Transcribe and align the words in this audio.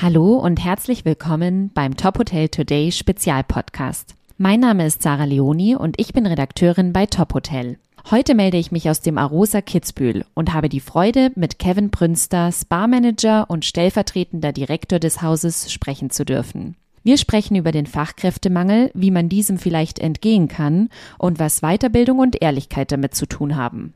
Hallo 0.00 0.36
und 0.36 0.62
herzlich 0.62 1.06
willkommen 1.06 1.70
beim 1.72 1.96
Top 1.96 2.18
Hotel 2.18 2.50
Today 2.50 2.92
Spezialpodcast. 2.92 4.14
Mein 4.36 4.60
Name 4.60 4.84
ist 4.84 5.02
Sarah 5.02 5.24
Leoni 5.24 5.74
und 5.74 5.98
ich 5.98 6.12
bin 6.12 6.26
Redakteurin 6.26 6.92
bei 6.92 7.06
Top 7.06 7.32
Hotel. 7.32 7.78
Heute 8.10 8.34
melde 8.34 8.58
ich 8.58 8.70
mich 8.70 8.90
aus 8.90 9.00
dem 9.00 9.16
Arosa 9.16 9.62
Kitzbühel 9.62 10.26
und 10.34 10.52
habe 10.52 10.68
die 10.68 10.80
Freude, 10.80 11.32
mit 11.34 11.58
Kevin 11.58 11.90
Prünster, 11.90 12.52
Spa-Manager 12.52 13.48
und 13.48 13.64
stellvertretender 13.64 14.52
Direktor 14.52 14.98
des 14.98 15.22
Hauses, 15.22 15.72
sprechen 15.72 16.10
zu 16.10 16.26
dürfen. 16.26 16.76
Wir 17.02 17.16
sprechen 17.16 17.56
über 17.56 17.72
den 17.72 17.86
Fachkräftemangel, 17.86 18.90
wie 18.92 19.10
man 19.10 19.30
diesem 19.30 19.56
vielleicht 19.56 19.98
entgehen 19.98 20.46
kann 20.46 20.90
und 21.16 21.38
was 21.38 21.62
Weiterbildung 21.62 22.18
und 22.18 22.42
Ehrlichkeit 22.42 22.92
damit 22.92 23.14
zu 23.14 23.24
tun 23.24 23.56
haben. 23.56 23.94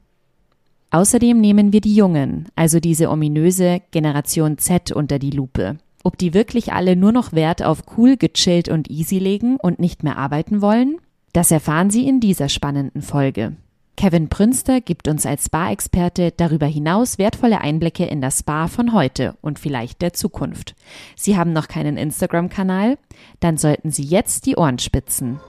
Außerdem 0.92 1.40
nehmen 1.40 1.72
wir 1.72 1.80
die 1.80 1.94
Jungen, 1.94 2.48
also 2.54 2.78
diese 2.78 3.08
ominöse 3.10 3.80
Generation 3.92 4.58
Z 4.58 4.92
unter 4.92 5.18
die 5.18 5.30
Lupe. 5.30 5.78
Ob 6.04 6.18
die 6.18 6.34
wirklich 6.34 6.74
alle 6.74 6.96
nur 6.96 7.12
noch 7.12 7.32
Wert 7.32 7.62
auf 7.62 7.84
cool, 7.96 8.18
gechillt 8.18 8.68
und 8.68 8.90
easy 8.90 9.18
legen 9.18 9.56
und 9.56 9.78
nicht 9.78 10.02
mehr 10.02 10.18
arbeiten 10.18 10.60
wollen? 10.60 10.98
Das 11.32 11.50
erfahren 11.50 11.88
Sie 11.88 12.06
in 12.06 12.20
dieser 12.20 12.50
spannenden 12.50 13.00
Folge. 13.00 13.56
Kevin 13.96 14.28
Prünster 14.28 14.82
gibt 14.82 15.08
uns 15.08 15.24
als 15.24 15.46
Spa-Experte 15.46 16.32
darüber 16.36 16.66
hinaus 16.66 17.16
wertvolle 17.16 17.62
Einblicke 17.62 18.04
in 18.04 18.20
das 18.20 18.40
Spa 18.40 18.68
von 18.68 18.92
heute 18.92 19.34
und 19.40 19.58
vielleicht 19.58 20.02
der 20.02 20.12
Zukunft. 20.12 20.74
Sie 21.16 21.38
haben 21.38 21.54
noch 21.54 21.68
keinen 21.68 21.96
Instagram-Kanal? 21.96 22.98
Dann 23.40 23.56
sollten 23.56 23.90
Sie 23.90 24.04
jetzt 24.04 24.44
die 24.44 24.56
Ohren 24.56 24.78
spitzen. 24.78 25.40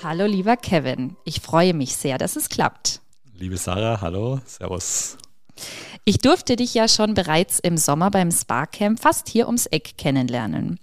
Hallo 0.00 0.26
lieber 0.26 0.56
Kevin, 0.56 1.16
ich 1.24 1.40
freue 1.40 1.74
mich 1.74 1.96
sehr, 1.96 2.18
dass 2.18 2.36
es 2.36 2.48
klappt. 2.48 3.00
Liebe 3.34 3.56
Sarah, 3.56 4.00
hallo, 4.00 4.40
servus. 4.46 5.18
Ich 6.04 6.18
durfte 6.18 6.54
dich 6.54 6.72
ja 6.72 6.86
schon 6.86 7.14
bereits 7.14 7.58
im 7.58 7.76
Sommer 7.76 8.08
beim 8.12 8.30
Spa-Camp 8.30 9.00
fast 9.00 9.28
hier 9.28 9.46
ums 9.46 9.66
Eck 9.66 9.98
kennenlernen. 9.98 10.78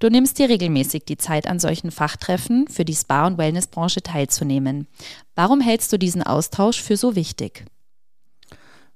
Du 0.00 0.08
nimmst 0.08 0.40
dir 0.40 0.48
regelmäßig 0.48 1.04
die 1.04 1.16
Zeit 1.16 1.46
an 1.46 1.60
solchen 1.60 1.92
Fachtreffen 1.92 2.66
für 2.66 2.84
die 2.84 2.96
Spa- 2.96 3.28
und 3.28 3.38
Wellnessbranche 3.38 4.02
teilzunehmen. 4.02 4.88
Warum 5.36 5.60
hältst 5.60 5.92
du 5.92 5.98
diesen 5.98 6.24
Austausch 6.24 6.82
für 6.82 6.96
so 6.96 7.14
wichtig? 7.14 7.66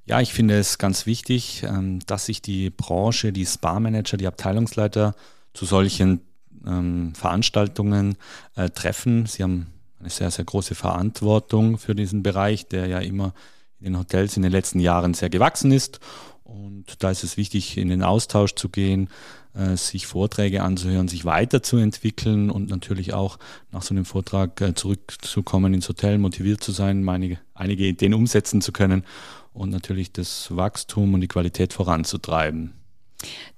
Ja, 0.04 0.20
ich 0.20 0.32
finde 0.32 0.58
es 0.58 0.78
ganz 0.78 1.06
wichtig, 1.06 1.62
ähm, 1.62 2.00
dass 2.06 2.26
sich 2.26 2.42
die 2.42 2.70
Branche, 2.70 3.32
die 3.32 3.46
Spa-Manager, 3.46 4.16
die 4.16 4.26
Abteilungsleiter 4.26 5.14
zu 5.54 5.64
solchen 5.64 6.22
ähm, 6.66 7.14
Veranstaltungen 7.14 8.16
äh, 8.56 8.70
treffen. 8.70 9.26
Sie 9.26 9.42
haben 9.42 9.66
eine 9.98 10.10
sehr, 10.10 10.30
sehr 10.30 10.44
große 10.44 10.74
Verantwortung 10.74 11.78
für 11.78 11.94
diesen 11.94 12.22
Bereich, 12.22 12.66
der 12.66 12.86
ja 12.86 12.98
immer 12.98 13.34
in 13.78 13.92
den 13.92 13.98
Hotels 13.98 14.36
in 14.36 14.42
den 14.42 14.52
letzten 14.52 14.80
Jahren 14.80 15.14
sehr 15.14 15.30
gewachsen 15.30 15.72
ist. 15.72 16.00
Und 16.44 17.02
da 17.02 17.10
ist 17.10 17.22
es 17.22 17.36
wichtig, 17.36 17.76
in 17.76 17.88
den 17.88 18.02
Austausch 18.02 18.54
zu 18.54 18.68
gehen, 18.68 19.08
äh, 19.54 19.76
sich 19.76 20.06
Vorträge 20.06 20.62
anzuhören, 20.62 21.08
sich 21.08 21.24
weiterzuentwickeln 21.24 22.50
und 22.50 22.70
natürlich 22.70 23.14
auch 23.14 23.38
nach 23.70 23.82
so 23.82 23.94
einem 23.94 24.04
Vortrag 24.04 24.60
äh, 24.60 24.74
zurückzukommen 24.74 25.74
ins 25.74 25.88
Hotel, 25.88 26.18
motiviert 26.18 26.62
zu 26.62 26.72
sein, 26.72 27.04
meine, 27.04 27.38
einige 27.54 27.84
Ideen 27.84 28.14
umsetzen 28.14 28.60
zu 28.60 28.72
können 28.72 29.04
und 29.52 29.70
natürlich 29.70 30.12
das 30.12 30.54
Wachstum 30.54 31.14
und 31.14 31.20
die 31.20 31.28
Qualität 31.28 31.72
voranzutreiben. 31.72 32.79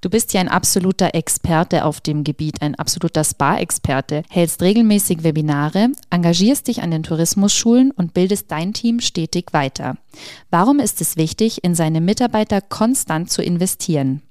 Du 0.01 0.11
bist 0.11 0.33
ja 0.35 0.41
ein 0.41 0.49
absoluter 0.49 1.15
Experte 1.15 1.85
auf 1.85 2.01
dem 2.01 2.25
Gebiet, 2.25 2.61
ein 2.63 2.75
absoluter 2.75 3.23
Spa-Experte, 3.23 4.25
hältst 4.29 4.63
regelmäßig 4.63 5.23
Webinare, 5.23 5.91
engagierst 6.11 6.69
dich 6.69 6.83
an 6.83 6.91
den 6.91 7.03
Tourismusschulen 7.03 7.93
und 7.93 8.15
bildest 8.15 8.51
dein 8.51 8.73
Team 8.73 9.01
stetig 9.01 9.53
weiter. 9.53 9.97
Warum 10.51 10.81
ist 10.81 11.01
es 11.01 11.17
wichtig, 11.17 11.63
in 11.63 11.75
seine 11.75 12.01
Mitarbeiter 12.01 12.61
konstant 12.61 13.31
zu 13.31 13.43
investieren? 13.43 14.23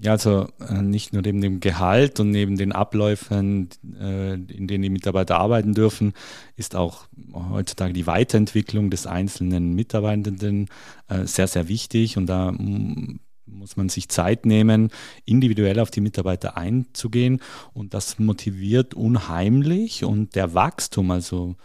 Ja, 0.00 0.12
also 0.12 0.46
äh, 0.60 0.80
nicht 0.80 1.12
nur 1.12 1.22
neben 1.22 1.40
dem 1.40 1.58
Gehalt 1.58 2.20
und 2.20 2.30
neben 2.30 2.56
den 2.56 2.70
Abläufen, 2.70 3.68
äh, 4.00 4.34
in 4.34 4.68
denen 4.68 4.82
die 4.82 4.90
Mitarbeiter 4.90 5.38
arbeiten 5.38 5.74
dürfen, 5.74 6.12
ist 6.54 6.76
auch 6.76 7.08
heutzutage 7.32 7.92
die 7.92 8.06
Weiterentwicklung 8.06 8.90
des 8.90 9.08
einzelnen 9.08 9.74
Mitarbeitenden 9.74 10.68
äh, 11.08 11.24
sehr, 11.24 11.48
sehr 11.48 11.66
wichtig. 11.66 12.16
Und 12.16 12.26
da 12.26 12.52
mm, 12.52 13.18
muss 13.58 13.76
man 13.76 13.88
sich 13.88 14.08
Zeit 14.08 14.46
nehmen, 14.46 14.90
individuell 15.24 15.80
auf 15.80 15.90
die 15.90 16.00
Mitarbeiter 16.00 16.56
einzugehen. 16.56 17.40
Und 17.72 17.94
das 17.94 18.18
motiviert 18.18 18.94
unheimlich. 18.94 20.04
Und 20.04 20.34
der 20.34 20.54
Wachstum, 20.54 21.10
also 21.10 21.56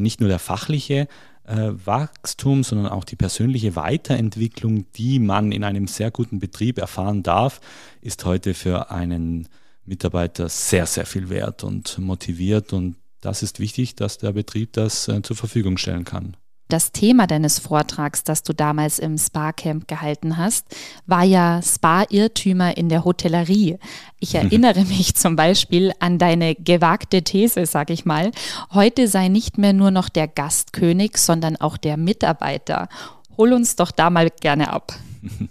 nicht 0.00 0.18
nur 0.18 0.30
der 0.30 0.38
fachliche 0.38 1.08
äh, 1.46 1.72
Wachstum, 1.84 2.64
sondern 2.64 2.88
auch 2.88 3.04
die 3.04 3.16
persönliche 3.16 3.76
Weiterentwicklung, 3.76 4.90
die 4.92 5.18
man 5.18 5.52
in 5.52 5.64
einem 5.64 5.86
sehr 5.86 6.10
guten 6.10 6.38
Betrieb 6.38 6.78
erfahren 6.78 7.22
darf, 7.22 7.60
ist 8.00 8.24
heute 8.24 8.54
für 8.54 8.90
einen 8.90 9.48
Mitarbeiter 9.84 10.48
sehr, 10.48 10.86
sehr 10.86 11.06
viel 11.06 11.28
wert 11.28 11.62
und 11.62 11.98
motiviert. 11.98 12.72
Und 12.72 12.96
das 13.20 13.42
ist 13.42 13.60
wichtig, 13.60 13.94
dass 13.94 14.18
der 14.18 14.32
Betrieb 14.32 14.72
das 14.72 15.08
äh, 15.08 15.22
zur 15.22 15.36
Verfügung 15.36 15.76
stellen 15.76 16.04
kann. 16.04 16.36
Das 16.68 16.92
Thema 16.92 17.26
deines 17.26 17.58
Vortrags, 17.58 18.24
das 18.24 18.42
du 18.42 18.54
damals 18.54 18.98
im 18.98 19.18
Spa-Camp 19.18 19.86
gehalten 19.86 20.36
hast, 20.36 20.66
war 21.06 21.22
ja 21.22 21.60
Spa-Irrtümer 21.62 22.76
in 22.76 22.88
der 22.88 23.04
Hotellerie. 23.04 23.78
Ich 24.18 24.34
erinnere 24.34 24.84
mich 24.84 25.14
zum 25.14 25.36
Beispiel 25.36 25.92
an 25.98 26.18
deine 26.18 26.54
gewagte 26.54 27.22
These, 27.22 27.66
sag 27.66 27.90
ich 27.90 28.04
mal. 28.04 28.30
Heute 28.72 29.08
sei 29.08 29.28
nicht 29.28 29.58
mehr 29.58 29.74
nur 29.74 29.90
noch 29.90 30.08
der 30.08 30.26
Gastkönig, 30.26 31.18
sondern 31.18 31.56
auch 31.56 31.76
der 31.76 31.96
Mitarbeiter. 31.98 32.88
Hol 33.36 33.52
uns 33.52 33.76
doch 33.76 33.90
da 33.90 34.10
mal 34.10 34.30
gerne 34.30 34.72
ab. 34.72 34.92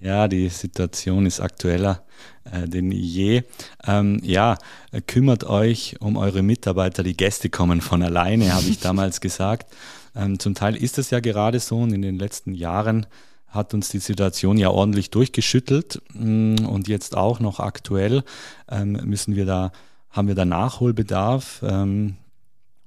Ja, 0.00 0.28
die 0.28 0.50
Situation 0.50 1.24
ist 1.24 1.40
aktueller 1.40 2.02
äh, 2.44 2.68
denn 2.68 2.90
je. 2.90 3.42
Ähm, 3.86 4.20
ja, 4.22 4.58
kümmert 5.06 5.44
euch 5.44 5.96
um 6.00 6.16
eure 6.16 6.42
Mitarbeiter. 6.42 7.02
Die 7.02 7.16
Gäste 7.16 7.48
kommen 7.48 7.80
von 7.80 8.02
alleine, 8.02 8.54
habe 8.54 8.66
ich 8.66 8.78
damals 8.80 9.20
gesagt. 9.20 9.72
Ähm, 10.14 10.38
zum 10.38 10.54
Teil 10.54 10.76
ist 10.76 10.98
es 10.98 11.10
ja 11.10 11.20
gerade 11.20 11.60
so 11.60 11.78
und 11.78 11.92
in 11.92 12.02
den 12.02 12.18
letzten 12.18 12.54
Jahren 12.54 13.06
hat 13.48 13.72
uns 13.72 13.88
die 13.88 13.98
Situation 13.98 14.58
ja 14.58 14.68
ordentlich 14.70 15.10
durchgeschüttelt. 15.10 16.02
Mm, 16.12 16.66
und 16.66 16.88
jetzt 16.88 17.16
auch 17.16 17.40
noch 17.40 17.60
aktuell 17.60 18.24
ähm, 18.68 18.92
müssen 19.04 19.36
wir 19.36 19.46
da, 19.46 19.72
haben 20.10 20.28
wir 20.28 20.34
da 20.34 20.44
Nachholbedarf, 20.44 21.62
ähm, 21.66 22.16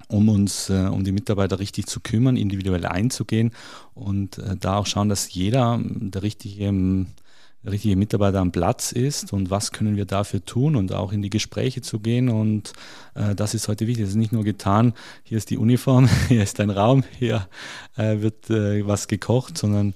um 0.10 0.30
uns, 0.30 0.70
äh, 0.70 0.88
um 0.92 1.04
die 1.04 1.12
Mitarbeiter 1.12 1.60
richtig 1.60 1.88
zu 1.88 2.00
kümmern, 2.00 2.38
individuell 2.38 2.86
einzugehen 2.86 3.52
und 3.94 4.38
äh, 4.38 4.56
da 4.58 4.78
auch 4.78 4.86
schauen, 4.86 5.10
dass 5.10 5.34
jeder 5.34 5.80
der 5.82 6.24
richtige 6.24 7.06
richtige 7.66 7.96
Mitarbeiter 7.96 8.40
am 8.40 8.52
Platz 8.52 8.92
ist 8.92 9.34
und 9.34 9.50
was 9.50 9.72
können 9.72 9.96
wir 9.96 10.06
dafür 10.06 10.44
tun 10.44 10.76
und 10.76 10.94
auch 10.94 11.12
in 11.12 11.22
die 11.22 11.30
Gespräche 11.30 11.82
zu 11.82 12.00
gehen. 12.00 12.30
Und 12.30 12.74
äh, 13.16 13.36
das 13.36 13.54
ist 13.54 13.68
heute 13.68 13.88
wichtig. 13.88 14.04
Es 14.04 14.12
ist 14.12 14.16
nicht 14.16 14.32
nur 14.32 14.44
getan, 14.44 14.94
hier 15.24 15.38
ist 15.38 15.50
die 15.50 15.58
Uniform, 15.58 16.10
hier 16.28 16.44
ist 16.44 16.60
ein 16.60 16.70
Raum, 16.70 17.04
hier 17.18 17.48
äh, 17.96 18.22
wird 18.22 18.50
äh, 18.50 18.86
was 18.88 19.08
gekocht, 19.08 19.58
sondern 19.58 19.94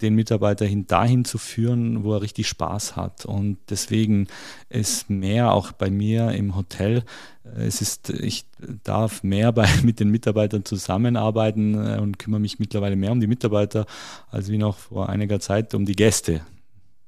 den 0.00 0.14
Mitarbeiter 0.14 0.64
hin 0.64 0.86
dahin 0.86 1.24
zu 1.24 1.38
führen, 1.38 2.04
wo 2.04 2.14
er 2.14 2.22
richtig 2.22 2.46
Spaß 2.48 2.96
hat. 2.96 3.26
Und 3.26 3.58
deswegen 3.68 4.28
ist 4.68 5.10
mehr 5.10 5.52
auch 5.52 5.72
bei 5.72 5.90
mir 5.90 6.30
im 6.32 6.54
Hotel. 6.54 7.02
Äh, 7.44 7.66
es 7.66 7.80
ist, 7.80 8.10
ich 8.10 8.44
darf 8.84 9.22
mehr 9.22 9.52
bei, 9.52 9.68
mit 9.82 10.00
den 10.00 10.10
Mitarbeitern 10.10 10.64
zusammenarbeiten 10.64 11.74
äh, 11.74 11.98
und 11.98 12.18
kümmere 12.18 12.40
mich 12.40 12.58
mittlerweile 12.58 12.96
mehr 12.96 13.12
um 13.12 13.20
die 13.20 13.26
Mitarbeiter 13.26 13.86
als 14.30 14.48
wie 14.50 14.58
noch 14.58 14.78
vor 14.78 15.08
einiger 15.08 15.40
Zeit 15.40 15.74
um 15.74 15.84
die 15.84 15.96
Gäste. 15.96 16.42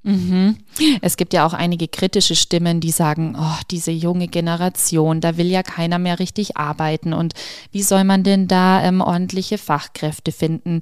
Mhm. 0.03 0.57
Es 1.03 1.17
gibt 1.17 1.35
ja 1.35 1.45
auch 1.45 1.53
einige 1.53 1.87
kritische 1.87 2.35
Stimmen, 2.35 2.81
die 2.81 2.91
sagen, 2.91 3.37
oh, 3.39 3.59
diese 3.71 3.91
junge 3.91 4.29
Generation, 4.29 5.21
da 5.21 5.37
will 5.37 5.49
ja 5.49 5.63
keiner 5.63 5.99
mehr 5.99 6.19
richtig 6.19 6.57
arbeiten 6.57 7.13
und 7.13 7.35
wie 7.71 7.83
soll 7.83 8.05
man 8.05 8.23
denn 8.23 8.49
da 8.49 8.83
ähm, 8.83 9.03
ordentliche 9.03 9.59
Fachkräfte 9.59 10.33
finden? 10.33 10.81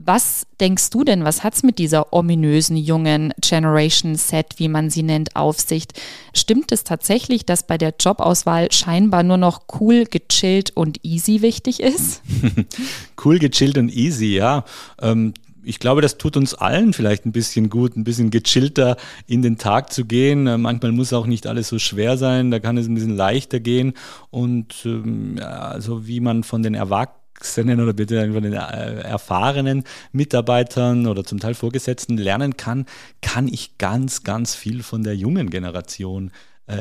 Was 0.00 0.46
denkst 0.60 0.90
du 0.90 1.02
denn, 1.02 1.24
was 1.24 1.42
hat 1.42 1.54
es 1.54 1.64
mit 1.64 1.78
dieser 1.78 2.12
ominösen 2.12 2.76
jungen 2.76 3.34
Generation 3.40 4.14
Set, 4.14 4.54
wie 4.56 4.68
man 4.68 4.90
sie 4.90 5.02
nennt, 5.02 5.34
auf 5.34 5.58
sich? 5.58 5.86
Stimmt 6.32 6.70
es 6.70 6.84
tatsächlich, 6.84 7.44
dass 7.44 7.66
bei 7.66 7.78
der 7.78 7.94
Jobauswahl 7.98 8.70
scheinbar 8.70 9.24
nur 9.24 9.38
noch 9.38 9.62
cool, 9.80 10.04
gechillt 10.04 10.70
und 10.76 11.04
easy 11.04 11.42
wichtig 11.42 11.80
ist? 11.80 12.22
cool, 13.24 13.40
gechillt 13.40 13.76
und 13.76 13.92
easy, 13.92 14.36
ja. 14.36 14.64
Ähm, 15.02 15.34
ich 15.68 15.78
glaube, 15.78 16.00
das 16.00 16.16
tut 16.16 16.36
uns 16.36 16.54
allen 16.54 16.94
vielleicht 16.94 17.26
ein 17.26 17.32
bisschen 17.32 17.68
gut, 17.68 17.94
ein 17.94 18.04
bisschen 18.04 18.30
gechillter 18.30 18.96
in 19.26 19.42
den 19.42 19.58
Tag 19.58 19.92
zu 19.92 20.06
gehen. 20.06 20.46
Äh, 20.46 20.56
manchmal 20.56 20.92
muss 20.92 21.12
auch 21.12 21.26
nicht 21.26 21.46
alles 21.46 21.68
so 21.68 21.78
schwer 21.78 22.16
sein, 22.16 22.50
da 22.50 22.58
kann 22.58 22.78
es 22.78 22.88
ein 22.88 22.94
bisschen 22.94 23.16
leichter 23.16 23.60
gehen. 23.60 23.92
Und 24.30 24.74
ähm, 24.86 25.38
also 25.42 26.06
wie 26.06 26.20
man 26.20 26.42
von 26.42 26.62
den 26.62 26.74
Erwachsenen 26.74 27.80
oder 27.82 27.92
bitte 27.92 28.32
von 28.32 28.42
den 28.42 28.54
äh, 28.54 29.00
erfahrenen 29.02 29.84
Mitarbeitern 30.12 31.06
oder 31.06 31.22
zum 31.22 31.38
Teil 31.38 31.54
Vorgesetzten 31.54 32.16
lernen 32.16 32.56
kann, 32.56 32.86
kann 33.20 33.46
ich 33.46 33.76
ganz, 33.76 34.24
ganz 34.24 34.54
viel 34.54 34.82
von 34.82 35.02
der 35.02 35.16
jungen 35.16 35.50
Generation 35.50 36.30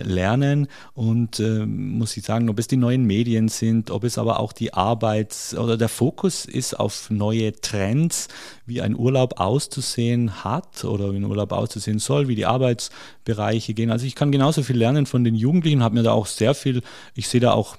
lernen. 0.03 0.67
Und 0.93 1.39
äh, 1.39 1.65
muss 1.65 2.17
ich 2.17 2.23
sagen, 2.23 2.49
ob 2.49 2.59
es 2.59 2.67
die 2.67 2.77
neuen 2.77 3.05
Medien 3.05 3.47
sind, 3.47 3.91
ob 3.91 4.03
es 4.03 4.17
aber 4.17 4.39
auch 4.39 4.53
die 4.53 4.73
Arbeits- 4.73 5.55
oder 5.55 5.77
der 5.77 5.89
Fokus 5.89 6.45
ist 6.45 6.79
auf 6.79 7.09
neue 7.09 7.53
Trends, 7.53 8.27
wie 8.65 8.81
ein 8.81 8.95
Urlaub 8.95 9.39
auszusehen 9.39 10.43
hat 10.43 10.83
oder 10.83 11.13
wie 11.13 11.17
ein 11.17 11.25
Urlaub 11.25 11.51
auszusehen 11.51 11.99
soll, 11.99 12.27
wie 12.27 12.35
die 12.35 12.45
Arbeitsbereiche 13.27 13.73
gehen. 13.73 13.91
Also 13.91 14.05
ich 14.05 14.15
kann 14.15 14.31
genauso 14.31 14.63
viel 14.63 14.77
lernen 14.77 15.05
von 15.05 15.23
den 15.23 15.35
Jugendlichen, 15.35 15.83
habe 15.83 15.95
mir 15.95 16.03
da 16.03 16.11
auch 16.11 16.25
sehr 16.25 16.53
viel, 16.53 16.81
ich 17.15 17.27
sehe 17.27 17.41
da 17.41 17.51
auch, 17.51 17.75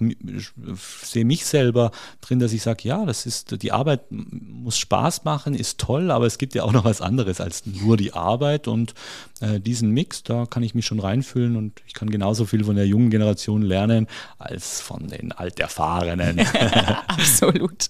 sehe 1.02 1.24
mich 1.24 1.44
selber 1.46 1.90
drin, 2.20 2.38
dass 2.38 2.52
ich 2.52 2.62
sage, 2.62 2.88
ja, 2.88 3.04
das 3.04 3.26
ist, 3.26 3.62
die 3.62 3.72
Arbeit 3.72 4.00
muss 4.10 4.78
Spaß 4.78 5.24
machen, 5.24 5.54
ist 5.54 5.78
toll, 5.78 6.10
aber 6.10 6.26
es 6.26 6.38
gibt 6.38 6.54
ja 6.54 6.64
auch 6.64 6.72
noch 6.72 6.84
was 6.84 7.00
anderes 7.00 7.40
als 7.40 7.64
nur 7.66 7.96
die 7.96 8.12
Arbeit 8.12 8.68
und 8.68 8.94
äh, 9.40 9.60
diesen 9.60 9.90
Mix, 9.90 10.22
da 10.22 10.46
kann 10.46 10.62
ich 10.62 10.74
mich 10.74 10.86
schon 10.86 11.00
reinfühlen 11.00 11.56
und 11.56 11.80
ich 11.86 11.94
kann 11.94 12.10
genauso 12.10 12.44
viel 12.44 12.64
von 12.64 12.76
der 12.76 12.86
jungen 12.86 13.10
Generation 13.10 13.62
lernen 13.62 14.06
als 14.38 14.80
von 14.80 15.08
den 15.08 15.32
Alterfahrenen. 15.32 16.40
Absolut. 17.06 17.88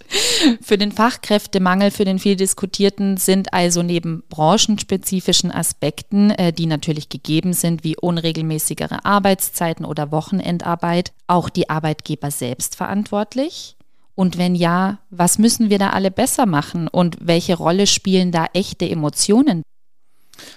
Für 0.60 0.78
den 0.78 0.92
Fachkräftemangel, 0.92 1.90
für 1.90 2.04
den 2.04 2.18
viel 2.18 2.36
diskutierten, 2.36 3.16
sind 3.16 3.52
also 3.52 3.82
neben 3.82 4.22
branchenspezifischen 4.28 5.50
Aspekten, 5.50 6.30
äh, 6.30 6.52
die 6.52 6.66
natürlich 6.66 7.08
gegeben 7.08 7.47
sind, 7.52 7.84
wie 7.84 7.96
unregelmäßigere 7.96 9.04
Arbeitszeiten 9.04 9.84
oder 9.84 10.10
Wochenendarbeit, 10.10 11.12
auch 11.26 11.48
die 11.48 11.70
Arbeitgeber 11.70 12.30
selbst 12.30 12.76
verantwortlich? 12.76 13.76
Und 14.14 14.36
wenn 14.36 14.54
ja, 14.54 14.98
was 15.10 15.38
müssen 15.38 15.70
wir 15.70 15.78
da 15.78 15.90
alle 15.90 16.10
besser 16.10 16.44
machen 16.44 16.88
und 16.88 17.16
welche 17.20 17.56
Rolle 17.56 17.86
spielen 17.86 18.32
da 18.32 18.46
echte 18.52 18.88
Emotionen? 18.88 19.62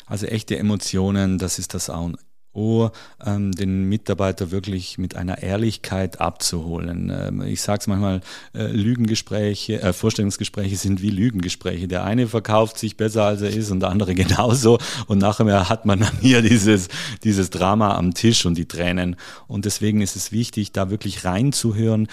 Also 0.07 0.25
echte 0.25 0.57
Emotionen, 0.57 1.37
das 1.37 1.59
ist 1.59 1.73
das 1.73 1.89
A 1.89 1.99
und 1.99 2.17
den 2.53 3.87
Mitarbeiter 3.87 4.51
wirklich 4.51 4.97
mit 4.97 5.15
einer 5.15 5.41
Ehrlichkeit 5.41 6.19
abzuholen. 6.19 7.09
Ähm, 7.09 7.41
ich 7.43 7.61
sage 7.61 7.79
es 7.79 7.87
manchmal, 7.87 8.21
äh, 8.53 8.67
Lügengespräche, 8.67 9.81
äh, 9.81 9.93
Vorstellungsgespräche 9.93 10.75
sind 10.75 11.01
wie 11.01 11.11
Lügengespräche. 11.11 11.87
Der 11.87 12.03
eine 12.03 12.27
verkauft 12.27 12.77
sich 12.77 12.97
besser, 12.97 13.23
als 13.23 13.41
er 13.41 13.51
ist 13.51 13.71
und 13.71 13.79
der 13.79 13.89
andere 13.89 14.15
genauso. 14.15 14.79
Und 15.07 15.19
nachher 15.19 15.69
hat 15.69 15.85
man 15.85 16.01
dann 16.01 16.19
hier 16.19 16.41
dieses, 16.41 16.89
dieses 17.23 17.49
Drama 17.51 17.95
am 17.95 18.13
Tisch 18.13 18.45
und 18.45 18.57
die 18.57 18.67
Tränen. 18.67 19.15
Und 19.47 19.65
deswegen 19.65 20.01
ist 20.01 20.15
es 20.15 20.31
wichtig, 20.31 20.71
da 20.73 20.89
wirklich 20.89 21.23
reinzuhören, 21.23 22.07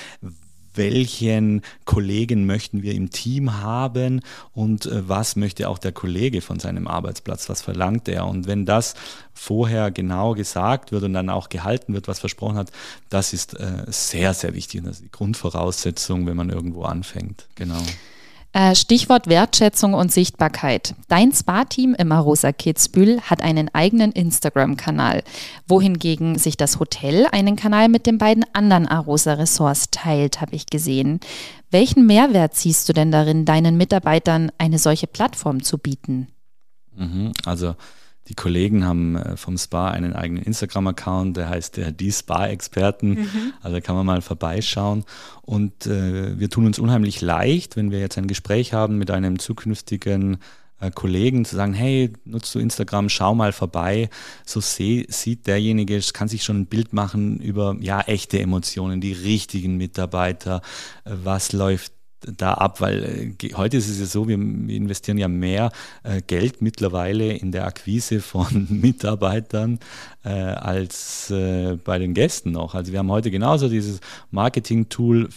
welchen 0.78 1.62
Kollegen 1.84 2.46
möchten 2.46 2.82
wir 2.82 2.94
im 2.94 3.10
Team 3.10 3.60
haben 3.60 4.22
und 4.54 4.86
äh, 4.86 5.06
was 5.06 5.36
möchte 5.36 5.68
auch 5.68 5.78
der 5.78 5.92
Kollege 5.92 6.40
von 6.40 6.58
seinem 6.58 6.88
Arbeitsplatz, 6.88 7.48
was 7.50 7.60
verlangt 7.60 8.08
er. 8.08 8.26
Und 8.26 8.46
wenn 8.46 8.64
das 8.64 8.94
vorher 9.34 9.90
genau 9.90 10.34
gesagt 10.34 10.90
wird 10.92 11.02
und 11.02 11.12
dann 11.12 11.28
auch 11.28 11.50
gehalten 11.50 11.92
wird, 11.92 12.08
was 12.08 12.20
versprochen 12.20 12.56
hat, 12.56 12.72
das 13.10 13.32
ist 13.32 13.58
äh, 13.60 13.84
sehr, 13.88 14.32
sehr 14.32 14.54
wichtig. 14.54 14.82
Das 14.84 14.96
ist 14.96 15.04
die 15.04 15.10
Grundvoraussetzung, 15.10 16.26
wenn 16.26 16.36
man 16.36 16.48
irgendwo 16.48 16.84
anfängt. 16.84 17.46
Genau. 17.56 17.82
Äh, 18.54 18.74
Stichwort 18.74 19.26
Wertschätzung 19.26 19.92
und 19.92 20.10
Sichtbarkeit. 20.10 20.94
Dein 21.08 21.32
Spa-Team 21.32 21.94
im 21.94 22.10
Arosa 22.12 22.50
Kitzbühel 22.52 23.20
hat 23.20 23.42
einen 23.42 23.72
eigenen 23.74 24.10
Instagram-Kanal, 24.12 25.22
wohingegen 25.66 26.38
sich 26.38 26.56
das 26.56 26.80
Hotel 26.80 27.26
einen 27.30 27.56
Kanal 27.56 27.88
mit 27.88 28.06
den 28.06 28.16
beiden 28.16 28.46
anderen 28.54 28.88
Arosa 28.88 29.34
Ressorts 29.34 29.90
teilt, 29.90 30.40
habe 30.40 30.56
ich 30.56 30.66
gesehen. 30.66 31.20
Welchen 31.70 32.06
Mehrwert 32.06 32.54
siehst 32.54 32.88
du 32.88 32.94
denn 32.94 33.12
darin, 33.12 33.44
deinen 33.44 33.76
Mitarbeitern 33.76 34.50
eine 34.56 34.78
solche 34.78 35.06
Plattform 35.06 35.62
zu 35.62 35.76
bieten? 35.76 36.28
Mhm, 36.96 37.32
also 37.44 37.74
die 38.28 38.34
Kollegen 38.34 38.84
haben 38.84 39.16
äh, 39.16 39.36
vom 39.36 39.56
Spa 39.56 39.90
einen 39.90 40.12
eigenen 40.12 40.42
Instagram-Account, 40.42 41.36
der 41.36 41.48
heißt 41.48 41.76
der 41.76 41.92
Die 41.92 42.12
Spa-Experten. 42.12 43.10
Mhm. 43.10 43.52
Also 43.62 43.80
kann 43.80 43.96
man 43.96 44.06
mal 44.06 44.20
vorbeischauen. 44.20 45.04
Und 45.42 45.86
äh, 45.86 46.38
wir 46.38 46.50
tun 46.50 46.66
uns 46.66 46.78
unheimlich 46.78 47.20
leicht, 47.20 47.76
wenn 47.76 47.90
wir 47.90 48.00
jetzt 48.00 48.18
ein 48.18 48.26
Gespräch 48.26 48.72
haben 48.72 48.98
mit 48.98 49.10
einem 49.10 49.38
zukünftigen 49.38 50.38
äh, 50.80 50.90
Kollegen, 50.90 51.44
zu 51.44 51.56
sagen, 51.56 51.72
hey, 51.72 52.12
nutzt 52.24 52.54
du 52.54 52.58
Instagram, 52.58 53.08
schau 53.08 53.34
mal 53.34 53.52
vorbei. 53.52 54.10
So 54.44 54.60
seh, 54.60 55.06
sieht 55.08 55.46
derjenige, 55.46 55.98
kann 56.12 56.28
sich 56.28 56.44
schon 56.44 56.60
ein 56.60 56.66
Bild 56.66 56.92
machen 56.92 57.40
über 57.40 57.76
ja 57.80 58.00
echte 58.02 58.40
Emotionen, 58.40 59.00
die 59.00 59.12
richtigen 59.12 59.76
Mitarbeiter, 59.76 60.62
äh, 61.04 61.12
was 61.24 61.52
läuft 61.52 61.92
da 62.20 62.54
ab, 62.54 62.80
weil 62.80 63.36
äh, 63.40 63.52
heute 63.54 63.76
ist 63.76 63.88
es 63.88 64.00
ja 64.00 64.06
so, 64.06 64.28
wir, 64.28 64.38
wir 64.38 64.76
investieren 64.76 65.18
ja 65.18 65.28
mehr 65.28 65.70
äh, 66.02 66.20
Geld 66.22 66.62
mittlerweile 66.62 67.32
in 67.32 67.52
der 67.52 67.66
Akquise 67.66 68.20
von 68.20 68.66
Mitarbeitern 68.70 69.78
äh, 70.24 70.30
als 70.30 71.30
äh, 71.30 71.76
bei 71.84 71.98
den 71.98 72.14
Gästen 72.14 72.50
noch. 72.50 72.74
Also 72.74 72.92
wir 72.92 72.98
haben 72.98 73.10
heute 73.10 73.30
genauso 73.30 73.68
dieses 73.68 74.00
Marketing-Tool 74.30 75.28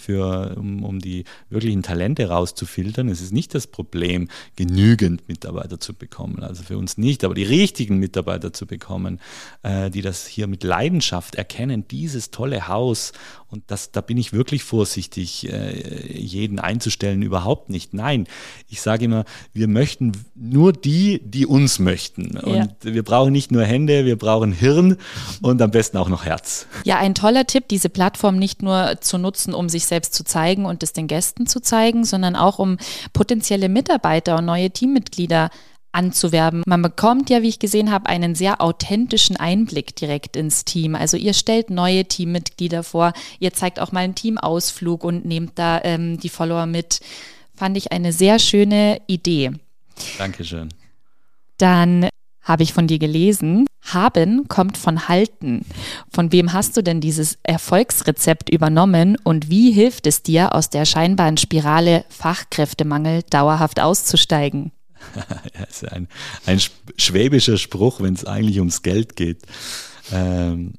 um, 0.56 0.84
um 0.84 1.00
die 1.00 1.26
wirklichen 1.50 1.84
Talente 1.84 2.28
rauszufiltern. 2.30 3.10
Es 3.10 3.22
ist 3.22 3.32
nicht 3.32 3.54
das 3.54 3.68
Problem, 3.68 4.28
genügend 4.56 5.28
Mitarbeiter 5.28 5.80
zu 5.80 5.94
bekommen, 5.94 6.44
also 6.44 6.64
für 6.64 6.78
uns 6.78 6.98
nicht, 6.98 7.24
aber 7.24 7.36
die 7.36 7.44
richtigen 7.44 7.98
Mitarbeiter 7.98 8.54
zu 8.54 8.66
bekommen, 8.66 9.20
äh, 9.64 9.90
die 9.90 10.02
das 10.02 10.26
hier 10.26 10.48
mit 10.48 10.64
Leidenschaft 10.64 11.36
erkennen, 11.36 11.88
dieses 11.88 12.32
tolle 12.32 12.68
Haus 12.68 13.14
und 13.52 13.66
das, 13.68 13.92
da 13.92 14.00
bin 14.00 14.18
ich 14.18 14.32
wirklich 14.32 14.64
vorsichtig, 14.64 15.52
äh, 15.52 16.18
jeden 16.18 16.58
einzustellen, 16.72 17.22
überhaupt 17.22 17.70
nicht. 17.70 17.94
Nein, 17.94 18.28
ich 18.70 18.82
sage 18.82 19.06
immer, 19.06 19.26
wir 19.54 19.68
möchten 19.68 20.14
nur 20.36 20.74
die, 20.74 21.22
die 21.24 21.46
uns 21.46 21.80
möchten. 21.80 22.38
Und 22.38 22.56
ja. 22.56 22.68
wir 22.82 23.04
brauchen 23.04 23.34
nicht 23.34 23.52
nur 23.52 23.64
Hände, 23.64 24.06
wir 24.06 24.18
brauchen 24.18 24.54
Hirn 24.54 24.98
und 25.42 25.62
am 25.62 25.72
besten 25.72 25.98
auch 25.98 26.10
noch 26.10 26.26
Herz. 26.26 26.68
Ja, 26.86 26.98
ein 26.98 27.14
toller 27.14 27.46
Tipp, 27.46 27.68
diese 27.68 27.90
Plattform 27.90 28.38
nicht 28.38 28.64
nur 28.64 28.98
zu 29.02 29.18
nutzen, 29.18 29.54
um 29.54 29.70
sich 29.70 29.86
selbst 29.86 30.14
zu 30.14 30.24
zeigen 30.24 30.66
und 30.66 30.84
es 30.84 30.94
den 30.94 31.08
Gästen 31.08 31.46
zu 31.48 31.62
zeigen, 31.62 32.06
sondern 32.06 32.36
auch 32.36 32.60
um 32.60 32.78
potenzielle 33.14 33.70
Mitarbeiter 33.70 34.38
und 34.38 34.46
neue 34.46 34.72
Teammitglieder 34.72 35.50
anzuwerben. 35.92 36.64
Man 36.66 36.82
bekommt 36.82 37.30
ja, 37.30 37.42
wie 37.42 37.50
ich 37.50 37.60
gesehen 37.60 37.92
habe, 37.92 38.08
einen 38.08 38.36
sehr 38.36 38.62
authentischen 38.62 39.38
Einblick 39.38 39.96
direkt 39.96 40.36
ins 40.36 40.66
Team. 40.66 40.96
Also 40.96 41.18
ihr 41.18 41.34
stellt 41.34 41.70
neue 41.70 42.06
Teammitglieder 42.06 42.84
vor, 42.84 43.14
ihr 43.40 43.54
zeigt 43.54 43.80
auch 43.80 43.92
mal 43.92 44.02
einen 44.02 44.16
Teamausflug 44.16 45.04
und 45.04 45.26
nehmt 45.26 45.58
da 45.60 45.82
ähm, 45.84 46.20
die 46.20 46.30
Follower 46.30 46.66
mit. 46.66 47.00
Fand 47.56 47.78
ich 47.78 47.92
eine 47.92 48.14
sehr 48.14 48.40
schöne 48.40 49.02
Idee. 49.08 49.52
Dankeschön. 50.18 50.70
Dann 51.58 52.10
habe 52.42 52.64
ich 52.64 52.74
von 52.74 52.88
dir 52.88 52.98
gelesen, 52.98 53.68
haben 53.82 54.48
kommt 54.48 54.78
von 54.78 55.08
halten. 55.08 55.64
Von 56.12 56.32
wem 56.32 56.54
hast 56.54 56.76
du 56.76 56.82
denn 56.82 57.02
dieses 57.02 57.38
Erfolgsrezept 57.44 58.50
übernommen 58.50 59.16
und 59.24 59.50
wie 59.50 59.72
hilft 59.72 60.08
es 60.08 60.24
dir, 60.24 60.56
aus 60.56 60.70
der 60.70 60.86
scheinbaren 60.86 61.38
Spirale 61.38 62.04
Fachkräftemangel 62.10 63.24
dauerhaft 63.30 63.80
auszusteigen? 63.80 64.72
ja, 65.54 65.64
ist 65.64 65.88
ein, 65.92 66.08
ein 66.46 66.62
schwäbischer 66.98 67.58
Spruch, 67.58 68.02
wenn 68.02 68.14
es 68.14 68.26
eigentlich 68.26 68.60
ums 68.60 68.82
Geld 68.82 69.16
geht. 69.16 69.40
Ähm, 70.12 70.74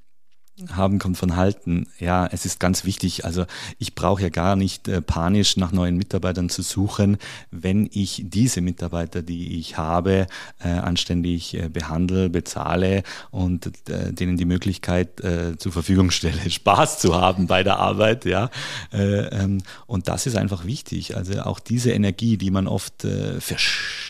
haben 0.70 0.98
kommt 0.98 1.16
von 1.16 1.36
halten. 1.36 1.86
Ja, 1.98 2.26
es 2.26 2.44
ist 2.44 2.60
ganz 2.60 2.84
wichtig. 2.84 3.24
Also 3.24 3.44
ich 3.78 3.94
brauche 3.94 4.22
ja 4.22 4.28
gar 4.28 4.56
nicht 4.56 4.88
äh, 4.88 5.02
panisch 5.02 5.56
nach 5.56 5.72
neuen 5.72 5.96
Mitarbeitern 5.96 6.48
zu 6.48 6.62
suchen, 6.62 7.18
wenn 7.50 7.88
ich 7.92 8.22
diese 8.26 8.60
Mitarbeiter, 8.60 9.22
die 9.22 9.58
ich 9.58 9.76
habe, 9.76 10.26
äh, 10.62 10.68
anständig 10.68 11.54
äh, 11.54 11.68
behandle, 11.68 12.30
bezahle 12.30 13.02
und 13.30 13.66
äh, 13.88 14.12
denen 14.12 14.36
die 14.36 14.44
Möglichkeit 14.44 15.20
äh, 15.20 15.56
zur 15.58 15.72
Verfügung 15.72 16.10
stelle, 16.10 16.38
Spaß 16.50 16.98
zu 16.98 17.14
haben 17.14 17.46
bei 17.46 17.62
der 17.62 17.78
Arbeit. 17.78 18.24
Ja, 18.24 18.50
äh, 18.92 19.42
ähm, 19.42 19.62
und 19.86 20.08
das 20.08 20.26
ist 20.26 20.36
einfach 20.36 20.64
wichtig. 20.64 21.16
Also 21.16 21.40
auch 21.42 21.60
diese 21.60 21.92
Energie, 21.92 22.36
die 22.36 22.50
man 22.50 22.66
oft 22.66 23.02
für 23.02 23.56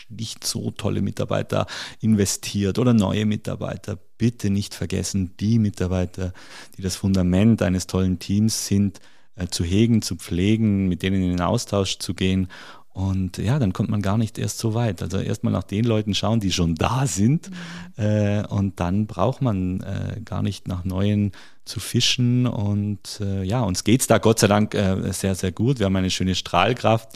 nicht 0.09 0.45
so 0.45 0.71
tolle 0.71 1.01
Mitarbeiter 1.01 1.65
investiert 1.99 2.79
oder 2.79 2.93
neue 2.93 3.25
Mitarbeiter 3.25 3.97
bitte 4.17 4.49
nicht 4.49 4.73
vergessen, 4.73 5.31
die 5.39 5.59
Mitarbeiter, 5.59 6.33
die 6.77 6.81
das 6.81 6.95
Fundament 6.95 7.61
eines 7.61 7.87
tollen 7.87 8.19
Teams 8.19 8.67
sind, 8.67 8.99
äh, 9.35 9.47
zu 9.47 9.63
hegen, 9.63 10.01
zu 10.01 10.15
pflegen, 10.15 10.87
mit 10.87 11.03
denen 11.03 11.21
in 11.23 11.29
den 11.29 11.41
Austausch 11.41 11.99
zu 11.99 12.13
gehen. 12.13 12.47
Und 12.93 13.39
ja, 13.39 13.57
dann 13.57 13.73
kommt 13.73 13.89
man 13.89 14.03
gar 14.03 14.19
nicht 14.19 14.37
erst 14.37 14.59
so 14.59 14.75
weit. 14.75 15.01
Also 15.01 15.17
erstmal 15.17 15.51
nach 15.51 15.63
den 15.63 15.83
Leuten 15.83 16.13
schauen, 16.13 16.39
die 16.39 16.51
schon 16.51 16.75
da 16.75 17.07
sind. 17.07 17.49
Mhm. 17.97 18.03
Äh, 18.03 18.45
und 18.47 18.79
dann 18.79 19.07
braucht 19.07 19.41
man 19.41 19.81
äh, 19.81 20.21
gar 20.23 20.43
nicht 20.43 20.67
nach 20.67 20.83
neuen 20.83 21.31
zu 21.65 21.79
fischen. 21.79 22.45
Und 22.47 23.19
äh, 23.21 23.43
ja, 23.43 23.61
uns 23.61 23.83
geht's 23.83 24.07
da 24.07 24.17
Gott 24.17 24.39
sei 24.39 24.47
Dank 24.47 24.73
äh, 24.73 25.11
sehr, 25.11 25.35
sehr 25.35 25.51
gut. 25.51 25.79
Wir 25.79 25.85
haben 25.85 25.95
eine 25.95 26.09
schöne 26.09 26.35
Strahlkraft 26.35 27.09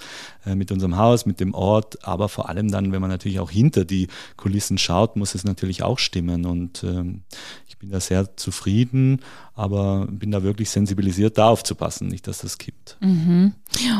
äh, 0.46 0.56
mit 0.56 0.72
unserem 0.72 0.98
Haus, 0.98 1.26
mit 1.26 1.40
dem 1.40 1.54
Ort, 1.54 2.06
aber 2.08 2.30
vor 2.30 2.50
allem 2.50 2.72
dann, 2.72 2.92
wenn 2.92 3.02
man 3.02 3.10
natürlich 3.10 3.40
auch 3.40 3.52
hinter 3.52 3.86
die 3.86 4.08
Kulissen 4.38 4.78
schaut, 4.78 5.16
muss 5.16 5.36
es 5.36 5.44
natürlich 5.44 5.84
auch 5.84 6.00
stimmen. 6.00 6.46
Und 6.46 6.84
ähm, 6.84 7.24
ich 7.68 7.78
bin 7.78 7.92
da 7.92 8.00
sehr 8.00 8.36
zufrieden, 8.38 9.22
aber 9.54 10.08
bin 10.10 10.32
da 10.32 10.44
wirklich 10.44 10.70
sensibilisiert, 10.70 11.38
da 11.38 11.50
aufzupassen, 11.50 12.08
nicht, 12.08 12.28
dass 12.28 12.40
das 12.40 12.58
kippt. 12.58 12.98
Mhm. 13.02 13.54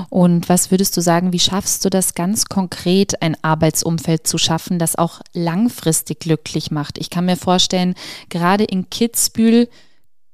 Und 0.10 0.50
was 0.50 0.72
würdest 0.72 0.96
du 0.98 1.02
sagen, 1.02 1.34
wie 1.34 1.40
schaffst 1.40 1.84
du 1.84 1.90
das 1.90 2.14
ganz 2.14 2.46
konkret, 2.46 3.22
ein 3.22 3.36
Arbeitsumfeld 3.44 4.26
zu 4.26 4.38
schaffen, 4.38 4.80
das 4.80 4.96
auch 4.96 5.22
langfristig 5.34 6.20
glücklich 6.22 6.72
macht? 6.72 6.98
Ich 6.98 7.10
kann 7.10 7.26
mir 7.26 7.38
vorstellen, 7.38 7.94
gerade 8.30 8.64
in 8.64 8.90
Kitzbühel 8.90 9.68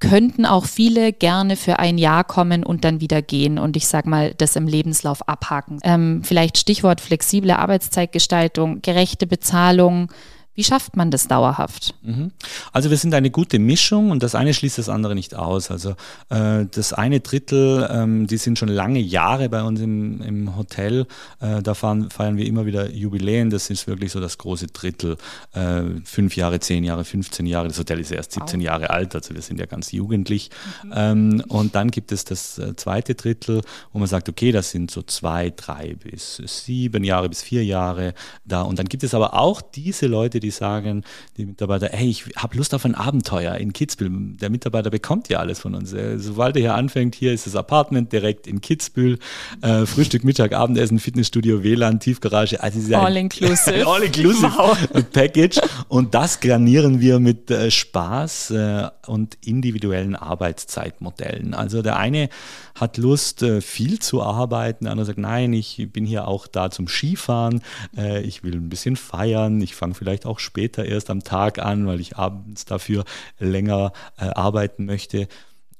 könnten 0.04 0.46
auch 0.46 0.66
viele 0.66 1.14
gerne 1.14 1.56
für 1.56 1.80
ein 1.80 1.98
Jahr 1.98 2.26
kommen 2.26 2.66
und 2.66 2.84
dann 2.84 3.00
wieder 3.00 3.22
gehen 3.22 3.58
und 3.58 3.78
ich 3.78 3.88
sage 3.88 4.10
mal, 4.10 4.34
das 4.38 4.58
im 4.58 4.68
Lebenslauf 4.68 5.28
abhaken. 5.30 5.80
Ähm, 5.84 6.22
vielleicht 6.24 6.58
Stichwort 6.58 7.00
flexible 7.00 7.52
Arbeitszeitgestaltung, 7.52 8.82
gerechte 8.82 9.28
Bezahlung, 9.28 10.10
wie 10.56 10.64
schafft 10.64 10.96
man 10.96 11.10
das 11.10 11.28
dauerhaft? 11.28 11.96
Mhm. 12.04 12.32
Also 12.72 12.90
wir 12.90 12.98
sind 12.98 13.14
eine 13.14 13.32
gute 13.32 13.58
Mischung 13.58 14.12
und 14.12 14.22
das 14.22 14.36
eine 14.36 14.54
schließt 14.54 14.78
das 14.78 14.88
andere 14.88 15.16
nicht 15.16 15.36
aus. 15.36 15.72
Also 15.72 15.96
äh, 16.30 16.66
das 16.70 16.94
eine 16.94 17.22
Drittel, 17.22 17.88
ähm, 17.92 18.28
die 18.28 18.38
sind 18.38 18.60
schon 18.60 18.70
lange 18.70 19.00
Jahre 19.00 19.50
bei 19.50 19.64
uns 19.64 19.82
im, 19.82 20.22
im 20.22 20.56
Hotel. 20.56 21.08
Äh, 21.40 21.64
da 21.64 21.74
fahren, 21.74 22.12
feiern 22.12 22.38
wir 22.38 22.46
immer 22.46 22.66
wieder 22.68 22.92
Jubiläen. 22.92 23.50
Das 23.50 23.70
ist 23.72 23.88
wirklich 23.88 24.12
so 24.12 24.20
das 24.20 24.38
große 24.38 24.68
Drittel. 24.68 25.18
Äh, 25.54 25.84
fünf 26.04 26.36
Jahre, 26.36 26.60
zehn 26.60 26.84
Jahre, 26.84 27.04
15 27.04 27.46
Jahre. 27.48 27.68
Das 27.68 27.80
Hotel 27.80 28.00
ist 28.00 28.12
erst 28.12 28.34
17 28.34 28.60
wow. 28.60 28.66
Jahre 28.66 28.90
alt, 28.92 29.16
also 29.16 29.34
wir 29.34 29.42
sind 29.42 29.60
ja 29.60 29.66
ganz 29.66 29.92
jugendlich. 29.92 30.52
Mhm. 30.84 30.92
Ähm, 30.96 31.44
und 31.48 31.74
dann 31.74 31.90
gibt 31.90 32.12
es 32.12 32.26
das 32.26 32.60
äh, 32.60 32.76
zweite 32.76 33.16
Drittel, 33.16 33.62
wo 33.92 34.00
man 34.00 34.08
sagt, 34.08 34.30
okay, 34.30 34.52
das 34.52 34.70
sind 34.70 34.92
so 34.92 35.02
zwei, 35.02 35.52
drei 35.56 35.96
bis 35.96 36.42
sieben 36.46 37.04
Jahre, 37.04 37.30
bis 37.30 37.42
vier 37.42 37.66
Jahre 37.66 38.14
da. 38.46 38.62
Und 38.62 38.78
dann 38.78 38.88
gibt 38.88 39.04
es 39.04 39.16
aber 39.16 39.34
auch 39.34 39.62
diese 39.62 40.06
Leute, 40.06 40.43
die 40.44 40.52
sagen, 40.52 41.04
die 41.38 41.46
Mitarbeiter, 41.46 41.90
hey, 41.92 42.10
ich 42.10 42.26
habe 42.36 42.58
Lust 42.58 42.74
auf 42.74 42.86
ein 42.86 42.96
Abenteuer 42.96 43.56
in 43.56 43.74
Kitzbühel. 43.74 44.12
Der 44.40 44.50
Mitarbeiter 44.50 44.90
bekommt 44.90 45.30
ja 45.30 45.40
alles 45.40 45.60
von 45.60 45.74
uns. 45.76 45.94
Äh, 45.94 46.20
sobald 46.20 46.56
er 46.56 46.62
hier 46.62 46.76
anfängt, 46.76 47.16
hier 47.16 47.34
ist 47.34 47.48
das 47.48 47.56
Apartment 47.56 48.12
direkt 48.12 48.48
in 48.48 48.62
Kitzbühel, 48.62 49.20
äh, 49.62 49.86
Frühstück, 49.86 50.24
Mittag, 50.24 50.54
Abendessen, 50.54 51.00
Fitnessstudio, 51.00 51.64
WLAN, 51.64 52.00
Tiefgarage. 52.00 52.62
Also 52.62 52.96
all 52.96 53.18
inclusive. 53.18 53.88
all 53.88 54.04
inclusive 54.04 54.52
wow. 54.56 54.78
Package. 55.12 55.60
Und 55.88 56.14
das 56.14 56.40
garnieren 56.40 57.00
wir 57.00 57.20
mit 57.20 57.50
äh, 57.50 57.72
Spaß 57.72 58.52
äh, 58.52 58.90
und 59.08 59.38
individuellen 59.46 60.16
Arbeitszeitmodellen. 60.16 61.54
Also 61.54 61.82
der 61.82 61.98
eine 61.98 62.30
hat 62.76 62.98
Lust, 62.98 63.44
äh, 63.44 63.62
viel 63.62 64.00
zu 64.00 64.22
arbeiten, 64.22 64.86
der 64.86 64.92
andere 64.92 65.06
sagt, 65.06 65.20
nein, 65.20 65.54
ich 65.54 65.90
bin 65.92 66.06
hier 66.06 66.28
auch 66.28 66.48
da 66.48 66.72
zum 66.72 66.88
Skifahren, 66.88 67.62
äh, 67.96 68.22
ich 68.22 68.44
will 68.44 68.54
ein 68.54 68.70
bisschen 68.70 68.96
feiern, 68.96 69.62
ich 69.62 69.76
fange 69.76 69.94
vielleicht 69.94 70.26
auch 70.26 70.33
später 70.40 70.86
erst 70.86 71.10
am 71.10 71.24
Tag 71.24 71.60
an, 71.60 71.88
weil 71.88 72.00
ich 72.00 72.18
abends 72.18 72.66
dafür 72.66 73.04
länger 73.40 73.94
äh, 74.18 74.26
arbeiten 74.26 74.86
möchte. 74.86 75.28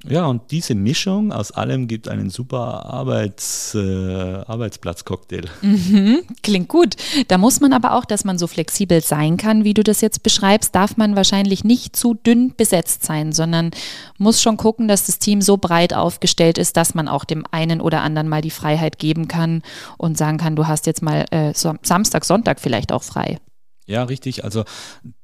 Ja, 0.06 0.26
und 0.26 0.52
diese 0.52 0.76
Mischung 0.76 1.32
aus 1.32 1.52
allem 1.52 1.88
gibt 1.88 2.10
einen 2.10 2.30
super 2.30 2.86
Arbeits, 2.86 3.74
äh, 3.74 4.44
Arbeitsplatzcocktail. 4.46 5.46
Mhm, 5.74 6.24
klingt 6.44 6.68
gut. 6.70 6.96
Da 7.30 7.38
muss 7.38 7.60
man 7.60 7.74
aber 7.74 7.94
auch, 7.94 8.06
dass 8.06 8.26
man 8.26 8.38
so 8.38 8.48
flexibel 8.48 9.02
sein 9.02 9.38
kann, 9.38 9.64
wie 9.64 9.74
du 9.74 9.84
das 9.84 10.02
jetzt 10.02 10.24
beschreibst, 10.24 10.76
darf 10.76 10.98
man 10.98 11.16
wahrscheinlich 11.16 11.64
nicht 11.64 11.96
zu 11.96 12.14
dünn 12.14 12.54
besetzt 12.56 13.04
sein, 13.04 13.32
sondern 13.32 13.72
muss 14.18 14.42
schon 14.42 14.58
gucken, 14.58 14.88
dass 14.88 15.06
das 15.06 15.20
Team 15.20 15.42
so 15.42 15.58
breit 15.58 15.94
aufgestellt 15.94 16.58
ist, 16.58 16.78
dass 16.78 16.96
man 16.96 17.08
auch 17.08 17.26
dem 17.26 17.46
einen 17.52 17.82
oder 17.82 18.02
anderen 18.02 18.28
mal 18.28 18.42
die 18.42 18.52
Freiheit 18.52 19.00
geben 19.00 19.28
kann 19.28 19.62
und 19.98 20.18
sagen 20.18 20.38
kann, 20.38 20.56
du 20.56 20.68
hast 20.68 20.86
jetzt 20.86 21.02
mal 21.02 21.26
äh, 21.32 21.54
Samstag, 21.54 22.26
Sonntag 22.26 22.60
vielleicht 22.60 22.92
auch 22.92 23.04
frei. 23.04 23.40
Ja, 23.86 24.04
richtig. 24.04 24.44
Also 24.44 24.64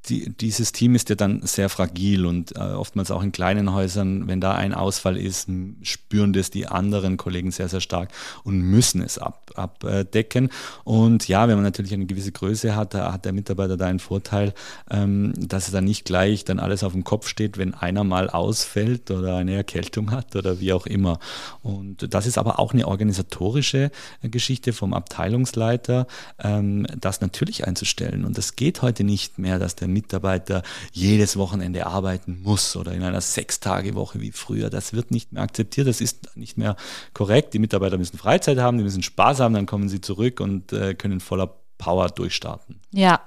die, 0.10 0.30
dieses 0.30 0.72
Team 0.72 0.96
ist 0.96 1.10
ja 1.10 1.16
dann 1.16 1.42
sehr 1.44 1.70
fragil 1.70 2.26
und 2.26 2.56
äh, 2.56 2.60
oftmals 2.60 3.12
auch 3.12 3.22
in 3.22 3.32
kleinen 3.32 3.74
Häusern, 3.74 4.28
wenn 4.28 4.42
da 4.42 4.56
ein 4.56 4.74
Ausfall 4.74 5.18
ist, 5.18 5.48
spüren 5.84 6.34
das 6.34 6.50
die 6.50 6.68
anderen 6.68 7.18
Kollegen 7.18 7.52
sehr, 7.52 7.70
sehr 7.70 7.82
stark 7.82 8.10
und 8.44 8.60
müssen 8.60 9.02
es 9.02 9.18
ab, 9.18 9.52
abdecken. 9.56 10.50
Und 10.84 11.28
ja, 11.28 11.48
wenn 11.48 11.56
man 11.56 11.64
natürlich 11.64 11.94
eine 11.94 12.06
gewisse 12.06 12.32
Größe 12.32 12.76
hat, 12.76 12.94
da 12.94 13.14
hat 13.14 13.26
der 13.26 13.34
Mitarbeiter 13.34 13.78
da 13.78 13.86
einen 13.86 14.00
Vorteil, 14.00 14.54
ähm, 14.90 15.34
dass 15.38 15.68
er 15.68 15.74
dann 15.74 15.86
nicht 15.86 16.06
gleich 16.06 16.44
dann 16.46 16.60
alles 16.60 16.84
auf 16.84 16.94
dem 16.94 17.04
Kopf 17.04 17.28
steht, 17.28 17.58
wenn 17.58 17.74
einer 17.74 18.04
mal 18.04 18.30
ausfällt 18.30 19.12
oder 19.12 19.38
eine 19.38 19.56
Erkältung 19.56 20.12
hat 20.12 20.36
oder 20.36 20.60
wie 20.60 20.74
auch 20.74 20.86
immer. 20.86 21.20
Und 21.62 22.14
das 22.14 22.26
ist 22.26 22.38
aber 22.38 22.60
auch 22.60 22.74
eine 22.74 22.88
organisatorische 22.88 23.92
äh, 24.22 24.30
Geschichte 24.30 24.74
vom 24.74 24.94
Abteilungsleiter, 24.94 26.08
ähm, 26.40 26.88
das 27.00 27.22
natürlich 27.22 27.68
einzustellen. 27.68 28.26
Und 28.26 28.38
das 28.38 28.56
geht 28.56 28.82
heute 28.82 29.04
nicht 29.04 29.38
mehr, 29.38 29.60
dass 29.60 29.76
der 29.76 29.88
Mitarbeiter 29.88 29.99
jedes 30.92 31.38
Wochenende 31.38 31.86
arbeiten 31.86 32.42
muss 32.42 32.76
oder 32.76 32.94
in 32.94 33.04
einer 33.04 33.22
Sechstagewoche 33.22 34.22
wie 34.22 34.32
früher. 34.32 34.70
Das 34.70 34.94
wird 34.94 35.12
nicht 35.12 35.32
mehr 35.32 35.44
akzeptiert, 35.44 35.88
das 35.88 36.02
ist 36.02 36.36
nicht 36.36 36.58
mehr 36.58 36.76
korrekt. 37.14 37.54
Die 37.54 37.60
Mitarbeiter 37.60 37.98
müssen 37.98 38.18
Freizeit 38.18 38.58
haben, 38.58 38.78
die 38.78 38.84
müssen 38.84 39.04
Spaß 39.04 39.40
haben, 39.40 39.54
dann 39.54 39.66
kommen 39.66 39.90
sie 39.90 40.02
zurück 40.02 40.40
und 40.40 40.74
äh, 40.74 40.94
können 40.94 41.20
voller 41.20 41.56
Power 41.78 42.10
durchstarten. 42.10 42.80
Ja, 42.92 43.22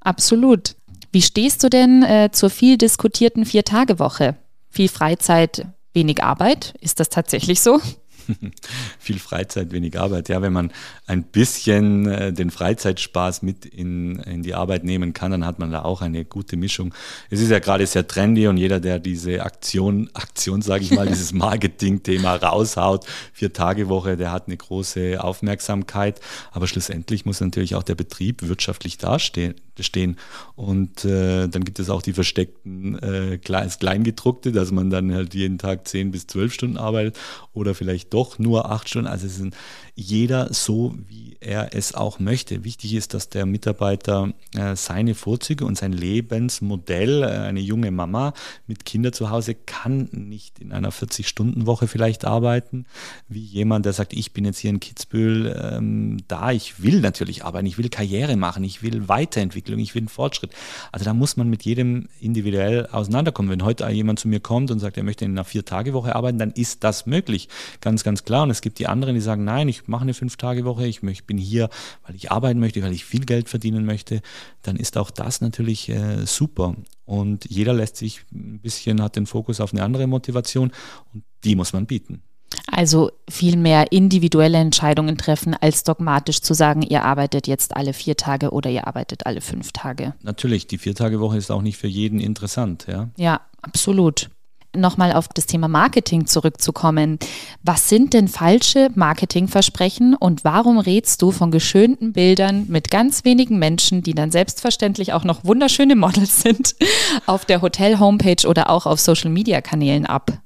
absolut. 0.00 0.76
Wie 1.12 1.22
stehst 1.22 1.62
du 1.62 1.68
denn 1.70 2.02
äh, 2.02 2.30
zur 2.32 2.50
viel 2.50 2.76
diskutierten 2.76 3.44
Vier-Tage-Woche? 3.44 4.36
Viel 4.68 4.88
Freizeit, 4.88 5.66
wenig 5.92 6.24
Arbeit? 6.24 6.74
Ist 6.80 6.98
das 6.98 7.08
tatsächlich 7.08 7.60
so? 7.60 7.80
viel 8.98 9.18
Freizeit, 9.18 9.72
wenig 9.72 9.98
Arbeit. 9.98 10.28
Ja, 10.28 10.42
wenn 10.42 10.52
man 10.52 10.72
ein 11.06 11.22
bisschen 11.22 12.06
äh, 12.06 12.32
den 12.32 12.50
Freizeitspaß 12.50 13.42
mit 13.42 13.64
in, 13.66 14.18
in 14.20 14.42
die 14.42 14.54
Arbeit 14.54 14.84
nehmen 14.84 15.12
kann, 15.12 15.30
dann 15.30 15.46
hat 15.46 15.58
man 15.58 15.70
da 15.70 15.82
auch 15.82 16.02
eine 16.02 16.24
gute 16.24 16.56
Mischung. 16.56 16.94
Es 17.30 17.40
ist 17.40 17.50
ja 17.50 17.58
gerade 17.58 17.86
sehr 17.86 18.06
trendy 18.06 18.46
und 18.46 18.56
jeder, 18.56 18.80
der 18.80 18.98
diese 18.98 19.42
Aktion, 19.42 20.10
Aktion 20.14 20.62
sage 20.62 20.84
ich 20.84 20.90
mal, 20.90 21.06
dieses 21.14 21.32
Marketing-Thema 21.32 22.36
raushaut, 22.36 23.06
vier 23.32 23.52
Tage 23.52 23.88
Woche, 23.88 24.16
der 24.16 24.32
hat 24.32 24.46
eine 24.46 24.56
große 24.56 25.22
Aufmerksamkeit. 25.22 26.20
Aber 26.52 26.66
schlussendlich 26.66 27.24
muss 27.24 27.40
natürlich 27.40 27.74
auch 27.74 27.82
der 27.82 27.94
Betrieb 27.94 28.42
wirtschaftlich 28.42 28.98
dastehen 28.98 29.54
stehen. 29.82 30.16
Und 30.54 31.04
äh, 31.04 31.48
dann 31.48 31.64
gibt 31.64 31.78
es 31.78 31.90
auch 31.90 32.02
die 32.02 32.12
versteckten 32.12 32.98
äh, 32.98 33.38
Kleingedruckte, 33.38 34.52
dass 34.52 34.70
man 34.70 34.90
dann 34.90 35.12
halt 35.12 35.34
jeden 35.34 35.58
Tag 35.58 35.88
zehn 35.88 36.10
bis 36.10 36.26
zwölf 36.26 36.54
Stunden 36.54 36.76
arbeitet 36.76 37.18
oder 37.52 37.74
vielleicht 37.74 38.14
doch 38.14 38.38
nur 38.38 38.70
acht 38.70 38.88
Stunden. 38.88 39.08
Also 39.08 39.26
es 39.26 39.36
sind 39.36 39.56
jeder 39.96 40.52
so, 40.52 40.94
wie 41.06 41.36
er 41.38 41.74
es 41.74 41.94
auch 41.94 42.18
möchte. 42.18 42.64
Wichtig 42.64 42.94
ist, 42.94 43.14
dass 43.14 43.28
der 43.28 43.46
Mitarbeiter 43.46 44.32
äh, 44.56 44.74
seine 44.74 45.14
Vorzüge 45.14 45.64
und 45.64 45.78
sein 45.78 45.92
Lebensmodell, 45.92 47.22
äh, 47.22 47.26
eine 47.26 47.60
junge 47.60 47.90
Mama 47.90 48.32
mit 48.66 48.84
Kindern 48.84 49.12
zu 49.12 49.30
Hause, 49.30 49.54
kann 49.54 50.08
nicht 50.10 50.58
in 50.58 50.72
einer 50.72 50.90
40-Stunden-Woche 50.90 51.86
vielleicht 51.86 52.24
arbeiten, 52.24 52.86
wie 53.28 53.44
jemand, 53.44 53.86
der 53.86 53.92
sagt, 53.92 54.14
ich 54.14 54.32
bin 54.32 54.44
jetzt 54.44 54.58
hier 54.58 54.70
in 54.70 54.80
Kitzbühel 54.80 55.74
ähm, 55.76 56.18
da, 56.26 56.50
ich 56.50 56.82
will 56.82 57.00
natürlich 57.00 57.44
arbeiten, 57.44 57.66
ich 57.66 57.78
will 57.78 57.88
Karriere 57.88 58.36
machen, 58.36 58.64
ich 58.64 58.82
will 58.82 59.08
Weiterentwicklung, 59.08 59.78
ich 59.78 59.94
will 59.94 60.02
einen 60.02 60.08
Fortschritt. 60.08 60.50
Also 60.90 61.04
da 61.04 61.14
muss 61.14 61.36
man 61.36 61.48
mit 61.48 61.64
jedem 61.64 62.08
individuell 62.20 62.86
auseinanderkommen. 62.86 63.50
Wenn 63.50 63.64
heute 63.64 63.88
jemand 63.90 64.18
zu 64.18 64.28
mir 64.28 64.40
kommt 64.40 64.72
und 64.72 64.80
sagt, 64.80 64.96
er 64.96 65.04
möchte 65.04 65.24
in 65.24 65.32
einer 65.32 65.44
Vier-Tage-Woche 65.44 66.16
arbeiten, 66.16 66.38
dann 66.38 66.50
ist 66.50 66.82
das 66.82 67.06
möglich. 67.06 67.48
Ganz, 67.80 68.02
ganz 68.02 68.24
klar. 68.24 68.42
Und 68.42 68.50
es 68.50 68.60
gibt 68.60 68.78
die 68.80 68.88
anderen, 68.88 69.14
die 69.14 69.20
sagen, 69.20 69.44
nein, 69.44 69.68
ich 69.68 69.83
mache 69.88 70.02
eine 70.02 70.14
Fünf-Tage-Woche, 70.14 70.86
ich 70.86 71.00
bin 71.00 71.38
hier, 71.38 71.68
weil 72.06 72.14
ich 72.14 72.30
arbeiten 72.30 72.60
möchte, 72.60 72.82
weil 72.82 72.92
ich 72.92 73.04
viel 73.04 73.24
Geld 73.24 73.48
verdienen 73.48 73.84
möchte, 73.84 74.20
dann 74.62 74.76
ist 74.76 74.96
auch 74.96 75.10
das 75.10 75.40
natürlich 75.40 75.88
äh, 75.88 76.26
super. 76.26 76.76
Und 77.04 77.44
jeder 77.50 77.74
lässt 77.74 77.96
sich 77.96 78.22
ein 78.32 78.60
bisschen, 78.60 79.02
hat 79.02 79.16
den 79.16 79.26
Fokus 79.26 79.60
auf 79.60 79.72
eine 79.72 79.82
andere 79.82 80.06
Motivation 80.06 80.72
und 81.12 81.24
die 81.44 81.56
muss 81.56 81.72
man 81.72 81.86
bieten. 81.86 82.22
Also 82.66 83.10
viel 83.28 83.56
mehr 83.56 83.92
individuelle 83.92 84.58
Entscheidungen 84.58 85.18
treffen, 85.18 85.54
als 85.54 85.82
dogmatisch 85.82 86.40
zu 86.40 86.54
sagen, 86.54 86.82
ihr 86.82 87.02
arbeitet 87.02 87.46
jetzt 87.46 87.76
alle 87.76 87.92
vier 87.92 88.16
Tage 88.16 88.50
oder 88.50 88.70
ihr 88.70 88.86
arbeitet 88.86 89.26
alle 89.26 89.40
fünf 89.40 89.72
Tage. 89.72 90.14
Natürlich, 90.22 90.66
die 90.66 90.78
Vier-Tage-Woche 90.78 91.36
ist 91.36 91.50
auch 91.50 91.62
nicht 91.62 91.76
für 91.76 91.88
jeden 91.88 92.20
interessant, 92.20 92.86
ja. 92.88 93.10
Ja, 93.16 93.40
absolut 93.62 94.30
nochmal 94.76 95.12
auf 95.12 95.28
das 95.28 95.46
Thema 95.46 95.68
Marketing 95.68 96.26
zurückzukommen. 96.26 97.18
Was 97.62 97.88
sind 97.88 98.12
denn 98.12 98.28
falsche 98.28 98.90
Marketingversprechen 98.94 100.14
und 100.14 100.44
warum 100.44 100.78
rätst 100.78 101.22
du 101.22 101.30
von 101.30 101.50
geschönten 101.50 102.12
Bildern 102.12 102.66
mit 102.68 102.90
ganz 102.90 103.24
wenigen 103.24 103.58
Menschen, 103.58 104.02
die 104.02 104.14
dann 104.14 104.30
selbstverständlich 104.30 105.12
auch 105.12 105.24
noch 105.24 105.44
wunderschöne 105.44 105.96
Models 105.96 106.42
sind, 106.42 106.76
auf 107.26 107.44
der 107.44 107.62
Hotel-Homepage 107.62 108.46
oder 108.48 108.70
auch 108.70 108.86
auf 108.86 109.00
Social-Media-Kanälen 109.00 110.06
ab? 110.06 110.38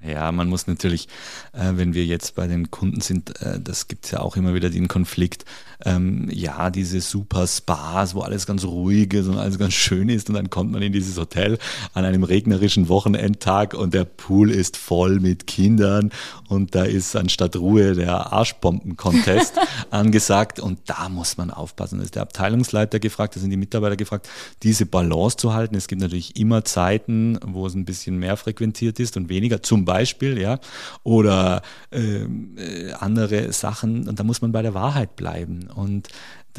Ja, 0.00 0.30
man 0.30 0.48
muss 0.48 0.68
natürlich, 0.68 1.08
äh, 1.52 1.72
wenn 1.74 1.92
wir 1.92 2.06
jetzt 2.06 2.36
bei 2.36 2.46
den 2.46 2.70
Kunden 2.70 3.00
sind, 3.00 3.40
äh, 3.42 3.58
das 3.60 3.88
gibt 3.88 4.04
es 4.04 4.12
ja 4.12 4.20
auch 4.20 4.36
immer 4.36 4.54
wieder 4.54 4.70
den 4.70 4.86
Konflikt, 4.86 5.44
ähm, 5.84 6.28
ja, 6.32 6.70
diese 6.70 7.00
super 7.00 7.46
Spas, 7.46 8.14
wo 8.14 8.20
alles 8.20 8.46
ganz 8.46 8.64
ruhig 8.64 9.12
ist 9.14 9.26
und 9.26 9.38
alles 9.38 9.58
ganz 9.58 9.74
schön 9.74 10.08
ist 10.08 10.28
und 10.28 10.36
dann 10.36 10.50
kommt 10.50 10.70
man 10.70 10.82
in 10.82 10.92
dieses 10.92 11.18
Hotel 11.18 11.58
an 11.94 12.04
einem 12.04 12.22
regnerischen 12.22 12.88
Wochenendtag 12.88 13.74
und 13.74 13.92
der 13.92 14.04
Pool 14.04 14.50
ist 14.50 14.76
voll 14.76 15.18
mit 15.18 15.48
Kindern 15.48 16.10
und 16.48 16.76
da 16.76 16.84
ist 16.84 17.16
anstatt 17.16 17.56
Ruhe 17.56 17.94
der 17.94 18.32
Arschbomben-Contest 18.32 19.54
angesagt 19.90 20.60
und 20.60 20.78
da 20.86 21.08
muss 21.08 21.36
man 21.36 21.50
aufpassen. 21.50 21.98
Da 21.98 22.04
ist 22.04 22.14
der 22.14 22.22
Abteilungsleiter 22.22 23.00
gefragt, 23.00 23.34
da 23.34 23.40
sind 23.40 23.50
die 23.50 23.56
Mitarbeiter 23.56 23.96
gefragt, 23.96 24.28
diese 24.62 24.86
Balance 24.86 25.36
zu 25.36 25.54
halten. 25.54 25.74
Es 25.74 25.88
gibt 25.88 26.02
natürlich 26.02 26.36
immer 26.36 26.64
Zeiten, 26.64 27.38
wo 27.44 27.66
es 27.66 27.74
ein 27.74 27.84
bisschen 27.84 28.18
mehr 28.18 28.36
frequentiert 28.36 29.00
ist 29.00 29.16
und 29.16 29.28
weniger, 29.28 29.62
zum 29.62 29.87
Beispiel, 29.88 30.38
ja, 30.38 30.60
oder 31.02 31.62
ähm, 31.90 32.56
äh, 32.56 32.92
andere 32.92 33.52
Sachen 33.52 34.08
und 34.08 34.20
da 34.20 34.24
muss 34.24 34.40
man 34.40 34.52
bei 34.52 34.62
der 34.62 34.74
Wahrheit 34.74 35.16
bleiben 35.16 35.68
und 35.74 36.08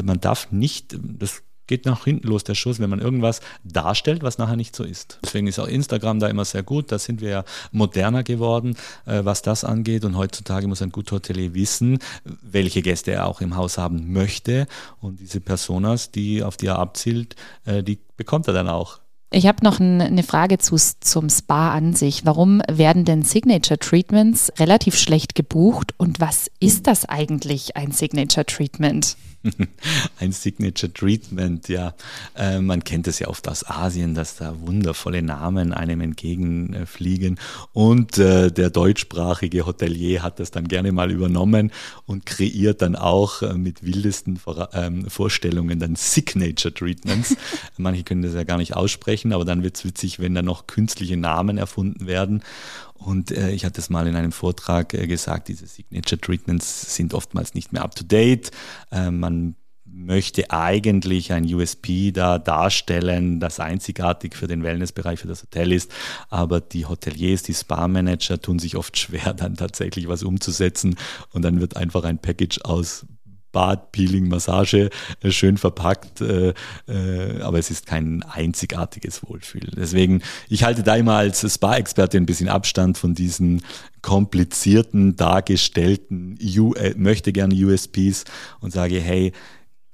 man 0.04 0.20
darf 0.20 0.52
nicht, 0.52 0.98
das 1.02 1.44
geht 1.70 1.86
nach 1.86 2.04
hinten 2.04 2.28
los 2.28 2.44
der 2.44 2.56
Schuss, 2.56 2.80
wenn 2.80 2.90
man 2.90 3.00
irgendwas 3.00 3.42
darstellt, 3.64 4.24
was 4.24 4.40
nachher 4.40 4.56
nicht 4.56 4.76
so 4.76 4.84
ist. 4.84 5.20
Deswegen 5.24 5.46
ist 5.46 5.60
auch 5.60 5.68
Instagram 5.68 6.20
da 6.20 6.28
immer 6.28 6.44
sehr 6.44 6.64
gut. 6.64 6.92
Da 6.92 6.98
sind 6.98 7.22
wir 7.22 7.30
ja 7.30 7.44
moderner 7.72 8.24
geworden, 8.24 8.76
äh, 9.06 9.24
was 9.24 9.44
das 9.44 9.64
angeht. 9.64 10.04
Und 10.04 10.18
heutzutage 10.18 10.68
muss 10.68 10.82
ein 10.82 10.92
guter 10.92 11.18
Hotelier 11.18 11.54
wissen, 11.54 12.00
welche 12.42 12.82
Gäste 12.82 13.12
er 13.12 13.28
auch 13.28 13.40
im 13.40 13.56
Haus 13.56 13.78
haben 13.78 14.12
möchte. 14.12 14.66
Und 15.00 15.20
diese 15.20 15.42
Personas, 15.42 16.10
die 16.10 16.42
auf 16.42 16.58
die 16.58 16.66
er 16.66 16.80
abzielt, 16.80 17.36
äh, 17.66 17.84
die 17.84 18.00
bekommt 18.18 18.48
er 18.48 18.54
dann 18.56 18.68
auch. 18.68 19.00
Ich 19.32 19.46
habe 19.46 19.64
noch 19.64 19.80
eine 19.80 20.24
Frage 20.24 20.58
zu, 20.58 20.76
zum 20.76 21.30
Spa 21.30 21.72
an 21.72 21.94
sich. 21.94 22.26
Warum 22.26 22.64
werden 22.68 23.06
denn 23.06 23.22
Signature 23.22 23.78
Treatments 23.78 24.52
relativ 24.58 24.98
schlecht 24.98 25.36
gebucht 25.36 25.94
und 25.98 26.20
was 26.20 26.50
ist 26.60 26.88
das 26.88 27.06
eigentlich, 27.06 27.78
ein 27.78 27.92
Signature 27.92 28.46
Treatment? 28.46 29.18
ein 30.20 30.32
Signature 30.32 30.92
Treatment, 30.92 31.70
ja. 31.70 31.94
Äh, 32.36 32.60
man 32.60 32.84
kennt 32.84 33.08
es 33.08 33.20
ja 33.20 33.28
oft 33.28 33.48
aus 33.48 33.68
Asien, 33.70 34.14
dass 34.14 34.38
da 34.38 34.56
wundervolle 34.60 35.22
Namen 35.22 35.74
einem 35.74 36.02
entgegenfliegen. 36.02 37.40
Und 37.74 38.18
äh, 38.18 38.52
der 38.52 38.70
deutschsprachige 38.70 39.66
Hotelier 39.66 40.24
hat 40.24 40.40
das 40.40 40.52
dann 40.52 40.68
gerne 40.68 40.92
mal 40.92 41.12
übernommen 41.12 41.72
und 42.06 42.26
kreiert 42.26 42.82
dann 42.82 42.96
auch 42.96 43.42
äh, 43.42 43.54
mit 43.54 43.84
wildesten 43.84 44.38
Vor 44.38 44.70
ähm, 44.74 45.10
Vorstellungen 45.10 45.80
dann 45.80 45.96
Signature 45.96 46.74
Treatments. 46.74 47.36
Manche 47.78 48.04
können 48.04 48.22
das 48.22 48.34
ja 48.34 48.44
gar 48.44 48.58
nicht 48.58 48.76
aussprechen, 48.76 49.32
aber 49.34 49.46
dann 49.46 49.64
wird 49.64 49.78
es 49.78 49.86
witzig, 49.86 50.20
wenn 50.20 50.36
da 50.36 50.42
noch 50.42 50.68
künstliche 50.68 51.18
Namen 51.18 51.58
erfunden 51.58 52.08
werden. 52.08 52.44
Und 53.00 53.32
äh, 53.32 53.52
ich 53.52 53.66
hatte 53.66 53.80
es 53.80 53.90
mal 53.90 54.08
in 54.08 54.16
einem 54.16 54.32
Vortrag 54.32 54.94
äh, 54.94 55.08
gesagt, 55.08 55.48
diese 55.48 55.66
Signature 55.66 56.20
Treatments 56.20 56.96
sind 56.96 57.14
oftmals 57.14 57.54
nicht 57.54 57.72
mehr 57.72 57.84
up-to-date. 57.84 58.52
Äh, 58.92 59.10
man 59.10 59.56
möchte 59.86 60.52
eigentlich 60.52 61.32
ein 61.32 61.52
USP 61.52 62.12
da 62.12 62.38
darstellen, 62.38 63.40
das 63.40 63.60
einzigartig 63.60 64.36
für 64.36 64.48
den 64.48 64.64
Wellnessbereich, 64.64 65.20
für 65.20 65.28
das 65.28 65.42
Hotel 65.42 65.72
ist. 65.72 65.92
Aber 66.30 66.62
die 66.62 66.86
Hoteliers, 66.86 67.44
die 67.44 67.54
Spa-Manager 67.54 68.40
tun 68.42 68.60
sich 68.60 68.76
oft 68.76 68.98
schwer, 68.98 69.34
dann 69.38 69.56
tatsächlich 69.56 70.08
was 70.08 70.24
umzusetzen. 70.24 70.96
Und 71.32 71.44
dann 71.44 71.62
wird 71.62 71.78
einfach 71.78 72.04
ein 72.04 72.20
Package 72.20 72.62
aus 72.62 73.06
Bad, 73.52 73.92
Peeling, 73.92 74.28
Massage 74.28 74.90
äh, 75.22 75.32
schön 75.32 75.58
verpackt, 75.58 76.22
äh, 76.22 76.54
äh, 76.88 77.42
aber 77.42 77.60
es 77.60 77.72
ist 77.72 77.86
kein 77.86 78.24
einzigartiges 78.24 79.24
Wohlfühl. 79.24 79.72
Deswegen, 79.76 80.22
ich 80.48 80.64
halte 80.64 80.84
da 80.84 80.96
immer 80.96 81.16
als 81.16 81.42
Spa-Experte 81.52 82.18
ein 82.18 82.26
bisschen 82.26 82.50
Abstand 82.50 82.98
von 82.98 83.16
diesen 83.16 83.62
komplizierten, 84.02 85.16
dargestellten, 85.16 86.38
äh, 86.40 86.94
möchte 86.96 87.34
gerne 87.34 87.56
USPs 87.56 88.26
und 88.60 88.72
sage, 88.72 89.00
hey, 89.00 89.34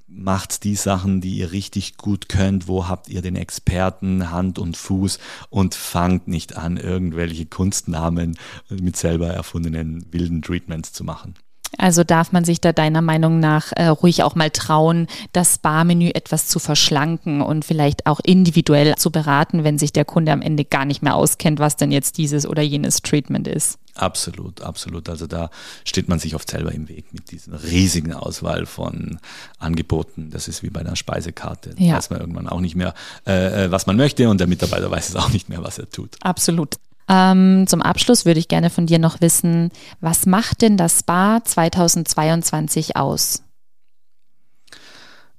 macht 0.07 0.63
die 0.63 0.75
Sachen, 0.75 1.19
die 1.19 1.37
ihr 1.37 1.51
richtig 1.51 1.97
gut 1.97 2.29
könnt, 2.29 2.67
wo 2.67 2.87
habt 2.87 3.09
ihr 3.09 3.21
den 3.21 3.35
Experten 3.35 4.31
Hand 4.31 4.59
und 4.59 4.77
Fuß 4.77 5.19
und 5.49 5.75
fangt 5.75 6.27
nicht 6.27 6.55
an, 6.55 6.77
irgendwelche 6.77 7.45
Kunstnamen 7.45 8.37
mit 8.69 8.95
selber 8.95 9.27
erfundenen 9.27 10.05
wilden 10.11 10.41
Treatments 10.41 10.93
zu 10.93 11.03
machen. 11.03 11.35
Also 11.77 12.03
darf 12.03 12.31
man 12.31 12.45
sich 12.45 12.61
da 12.61 12.71
deiner 12.71 13.01
Meinung 13.01 13.39
nach 13.39 13.71
äh, 13.73 13.87
ruhig 13.87 14.23
auch 14.23 14.35
mal 14.35 14.49
trauen, 14.49 15.07
das 15.33 15.57
Barmenü 15.57 16.09
etwas 16.09 16.47
zu 16.47 16.59
verschlanken 16.59 17.41
und 17.41 17.65
vielleicht 17.65 18.05
auch 18.05 18.19
individuell 18.23 18.95
zu 18.95 19.11
beraten, 19.11 19.63
wenn 19.63 19.77
sich 19.77 19.91
der 19.91 20.05
Kunde 20.05 20.31
am 20.31 20.41
Ende 20.41 20.65
gar 20.65 20.85
nicht 20.85 21.01
mehr 21.01 21.15
auskennt, 21.15 21.59
was 21.59 21.75
denn 21.75 21.91
jetzt 21.91 22.17
dieses 22.17 22.47
oder 22.47 22.61
jenes 22.61 23.01
Treatment 23.01 23.47
ist. 23.47 23.77
Absolut, 23.95 24.61
absolut. 24.61 25.07
Also 25.07 25.25
da 25.25 25.49
steht 25.85 26.09
man 26.09 26.19
sich 26.19 26.35
oft 26.35 26.49
selber 26.49 26.73
im 26.73 26.89
Weg 26.89 27.13
mit 27.13 27.31
dieser 27.31 27.63
riesigen 27.63 28.13
Auswahl 28.13 28.65
von 28.65 29.19
Angeboten. 29.57 30.31
Das 30.31 30.49
ist 30.49 30.63
wie 30.63 30.69
bei 30.69 30.81
einer 30.81 30.97
Speisekarte. 30.97 31.75
Da 31.75 31.83
ja. 31.83 31.95
weiß 31.95 32.09
man 32.09 32.19
irgendwann 32.19 32.49
auch 32.49 32.59
nicht 32.59 32.75
mehr, 32.75 32.93
äh, 33.25 33.65
äh 33.65 33.71
was 33.71 33.87
man 33.87 33.95
möchte 33.95 34.29
und 34.29 34.39
der 34.39 34.47
Mitarbeiter 34.47 34.91
weiß 34.95 35.09
es 35.09 35.15
auch 35.15 35.29
nicht 35.29 35.47
mehr, 35.47 35.63
was 35.63 35.77
er 35.77 35.89
tut. 35.89 36.17
Absolut. 36.21 36.75
Ähm, 37.07 37.65
zum 37.67 37.81
Abschluss 37.81 38.25
würde 38.25 38.39
ich 38.39 38.47
gerne 38.47 38.69
von 38.69 38.87
dir 38.87 38.99
noch 38.99 39.21
wissen, 39.21 39.69
was 40.01 40.25
macht 40.25 40.61
denn 40.61 40.77
das 40.77 40.99
Spa 40.99 41.43
2022 41.43 42.95
aus? 42.95 43.43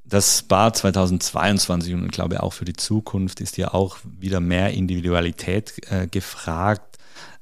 Das 0.05 0.39
Spa 0.39 0.73
2022 0.73 1.95
und 1.95 2.05
ich 2.05 2.13
glaube 2.13 2.43
auch 2.43 2.53
für 2.53 2.65
die 2.65 2.75
Zukunft 2.75 3.41
ist 3.41 3.57
ja 3.57 3.75
auch 3.75 3.99
wieder 4.05 4.39
mehr 4.39 4.71
Individualität 4.73 5.75
äh, 5.91 6.07
gefragt, 6.07 6.99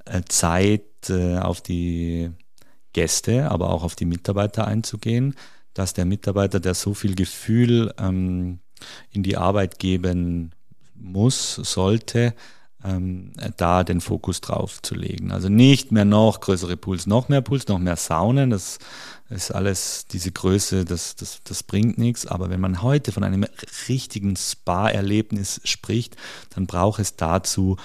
äh, 0.07 0.23
Zeit 0.29 1.11
äh, 1.11 1.37
auf 1.37 1.61
die 1.61 2.31
Gäste, 2.95 3.51
aber 3.51 3.69
auch 3.69 3.83
auf 3.83 3.97
die 3.97 4.07
Mitarbeiter 4.07 4.67
einzugehen, 4.67 5.35
dass 5.75 5.93
der 5.93 6.07
Mitarbeiter, 6.07 6.61
der 6.61 6.73
so 6.73 6.95
viel 6.95 7.15
Gefühl 7.15 7.93
ähm, 7.99 8.61
in 9.11 9.23
die 9.23 9.37
Arbeit 9.37 9.79
geben 9.79 10.53
muss, 10.95 11.57
sollte, 11.57 12.35
ähm, 12.85 13.33
da 13.57 13.83
den 13.83 14.01
Fokus 14.01 14.41
drauf 14.41 14.83
zu 14.83 14.95
legen. 14.95 15.33
Also 15.33 15.49
nicht 15.49 15.91
mehr 15.91 16.05
noch 16.05 16.41
größere 16.41 16.77
Pools, 16.77 17.07
noch 17.07 17.29
mehr 17.29 17.41
Pools, 17.41 17.67
noch 17.67 17.79
mehr 17.79 17.97
Saunen, 17.97 18.51
das 18.51 18.79
ist 19.31 19.51
alles, 19.51 20.07
diese 20.07 20.31
Größe, 20.31 20.85
das, 20.85 21.17
das, 21.17 21.41
das 21.45 21.63
bringt 21.63 21.97
nichts. 21.97 22.27
Aber 22.27 22.51
wenn 22.51 22.61
man 22.61 22.83
heute 22.83 23.11
von 23.11 23.25
einem 23.25 23.47
richtigen 23.89 24.37
Spa-Erlebnis 24.37 25.61
spricht, 25.65 26.17
dann 26.55 26.67
braucht 26.67 27.01
es 27.01 27.17
dazu 27.17 27.77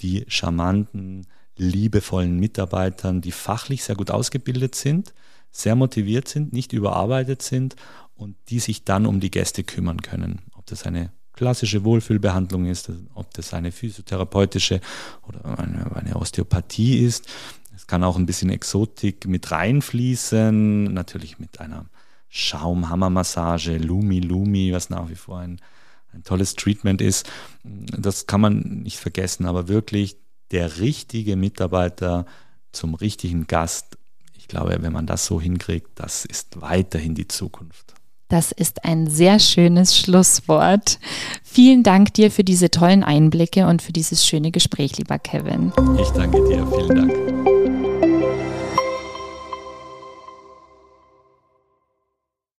die 0.00 0.24
charmanten, 0.28 1.26
liebevollen 1.56 2.38
Mitarbeitern, 2.38 3.20
die 3.20 3.32
fachlich 3.32 3.84
sehr 3.84 3.96
gut 3.96 4.10
ausgebildet 4.10 4.74
sind, 4.74 5.14
sehr 5.50 5.74
motiviert 5.74 6.28
sind, 6.28 6.52
nicht 6.52 6.72
überarbeitet 6.72 7.42
sind 7.42 7.76
und 8.14 8.36
die 8.48 8.60
sich 8.60 8.84
dann 8.84 9.06
um 9.06 9.20
die 9.20 9.30
Gäste 9.30 9.64
kümmern 9.64 10.02
können. 10.02 10.42
Ob 10.54 10.66
das 10.66 10.84
eine 10.84 11.12
klassische 11.36 11.84
Wohlfühlbehandlung 11.84 12.66
ist, 12.66 12.90
ob 13.14 13.32
das 13.34 13.54
eine 13.54 13.70
physiotherapeutische 13.70 14.80
oder 15.28 15.58
eine, 15.58 15.94
eine 15.94 16.16
Osteopathie 16.16 17.04
ist. 17.04 17.28
Es 17.76 17.86
kann 17.86 18.02
auch 18.02 18.16
ein 18.16 18.26
bisschen 18.26 18.50
Exotik 18.50 19.26
mit 19.26 19.50
reinfließen, 19.52 20.84
natürlich 20.84 21.38
mit 21.38 21.60
einer 21.60 21.86
Schaumhammermassage, 22.28 23.76
Lumi 23.78 24.20
Lumi, 24.20 24.72
was 24.72 24.90
nach 24.90 25.08
wie 25.08 25.14
vor 25.14 25.38
ein, 25.38 25.60
ein 26.12 26.24
tolles 26.24 26.54
Treatment 26.54 27.00
ist. 27.00 27.30
Das 27.62 28.26
kann 28.26 28.40
man 28.40 28.82
nicht 28.82 28.98
vergessen, 28.98 29.46
aber 29.46 29.68
wirklich 29.68 30.16
der 30.50 30.78
richtige 30.78 31.36
Mitarbeiter 31.36 32.26
zum 32.72 32.94
richtigen 32.94 33.46
Gast, 33.46 33.98
ich 34.36 34.48
glaube, 34.48 34.78
wenn 34.80 34.92
man 34.92 35.06
das 35.06 35.26
so 35.26 35.40
hinkriegt, 35.40 35.88
das 35.96 36.24
ist 36.24 36.60
weiterhin 36.60 37.14
die 37.14 37.28
Zukunft. 37.28 37.95
Das 38.28 38.52
ist 38.52 38.84
ein 38.84 39.06
sehr 39.06 39.38
schönes 39.38 39.96
Schlusswort. 39.96 40.98
Vielen 41.44 41.82
Dank 41.82 42.14
dir 42.14 42.30
für 42.30 42.44
diese 42.44 42.70
tollen 42.70 43.04
Einblicke 43.04 43.66
und 43.66 43.82
für 43.82 43.92
dieses 43.92 44.26
schöne 44.26 44.50
Gespräch, 44.50 44.98
lieber 44.98 45.18
Kevin. 45.18 45.72
Ich 46.00 46.08
danke 46.10 46.42
dir. 46.48 46.66
Vielen 46.66 47.08
Dank. 47.08 47.55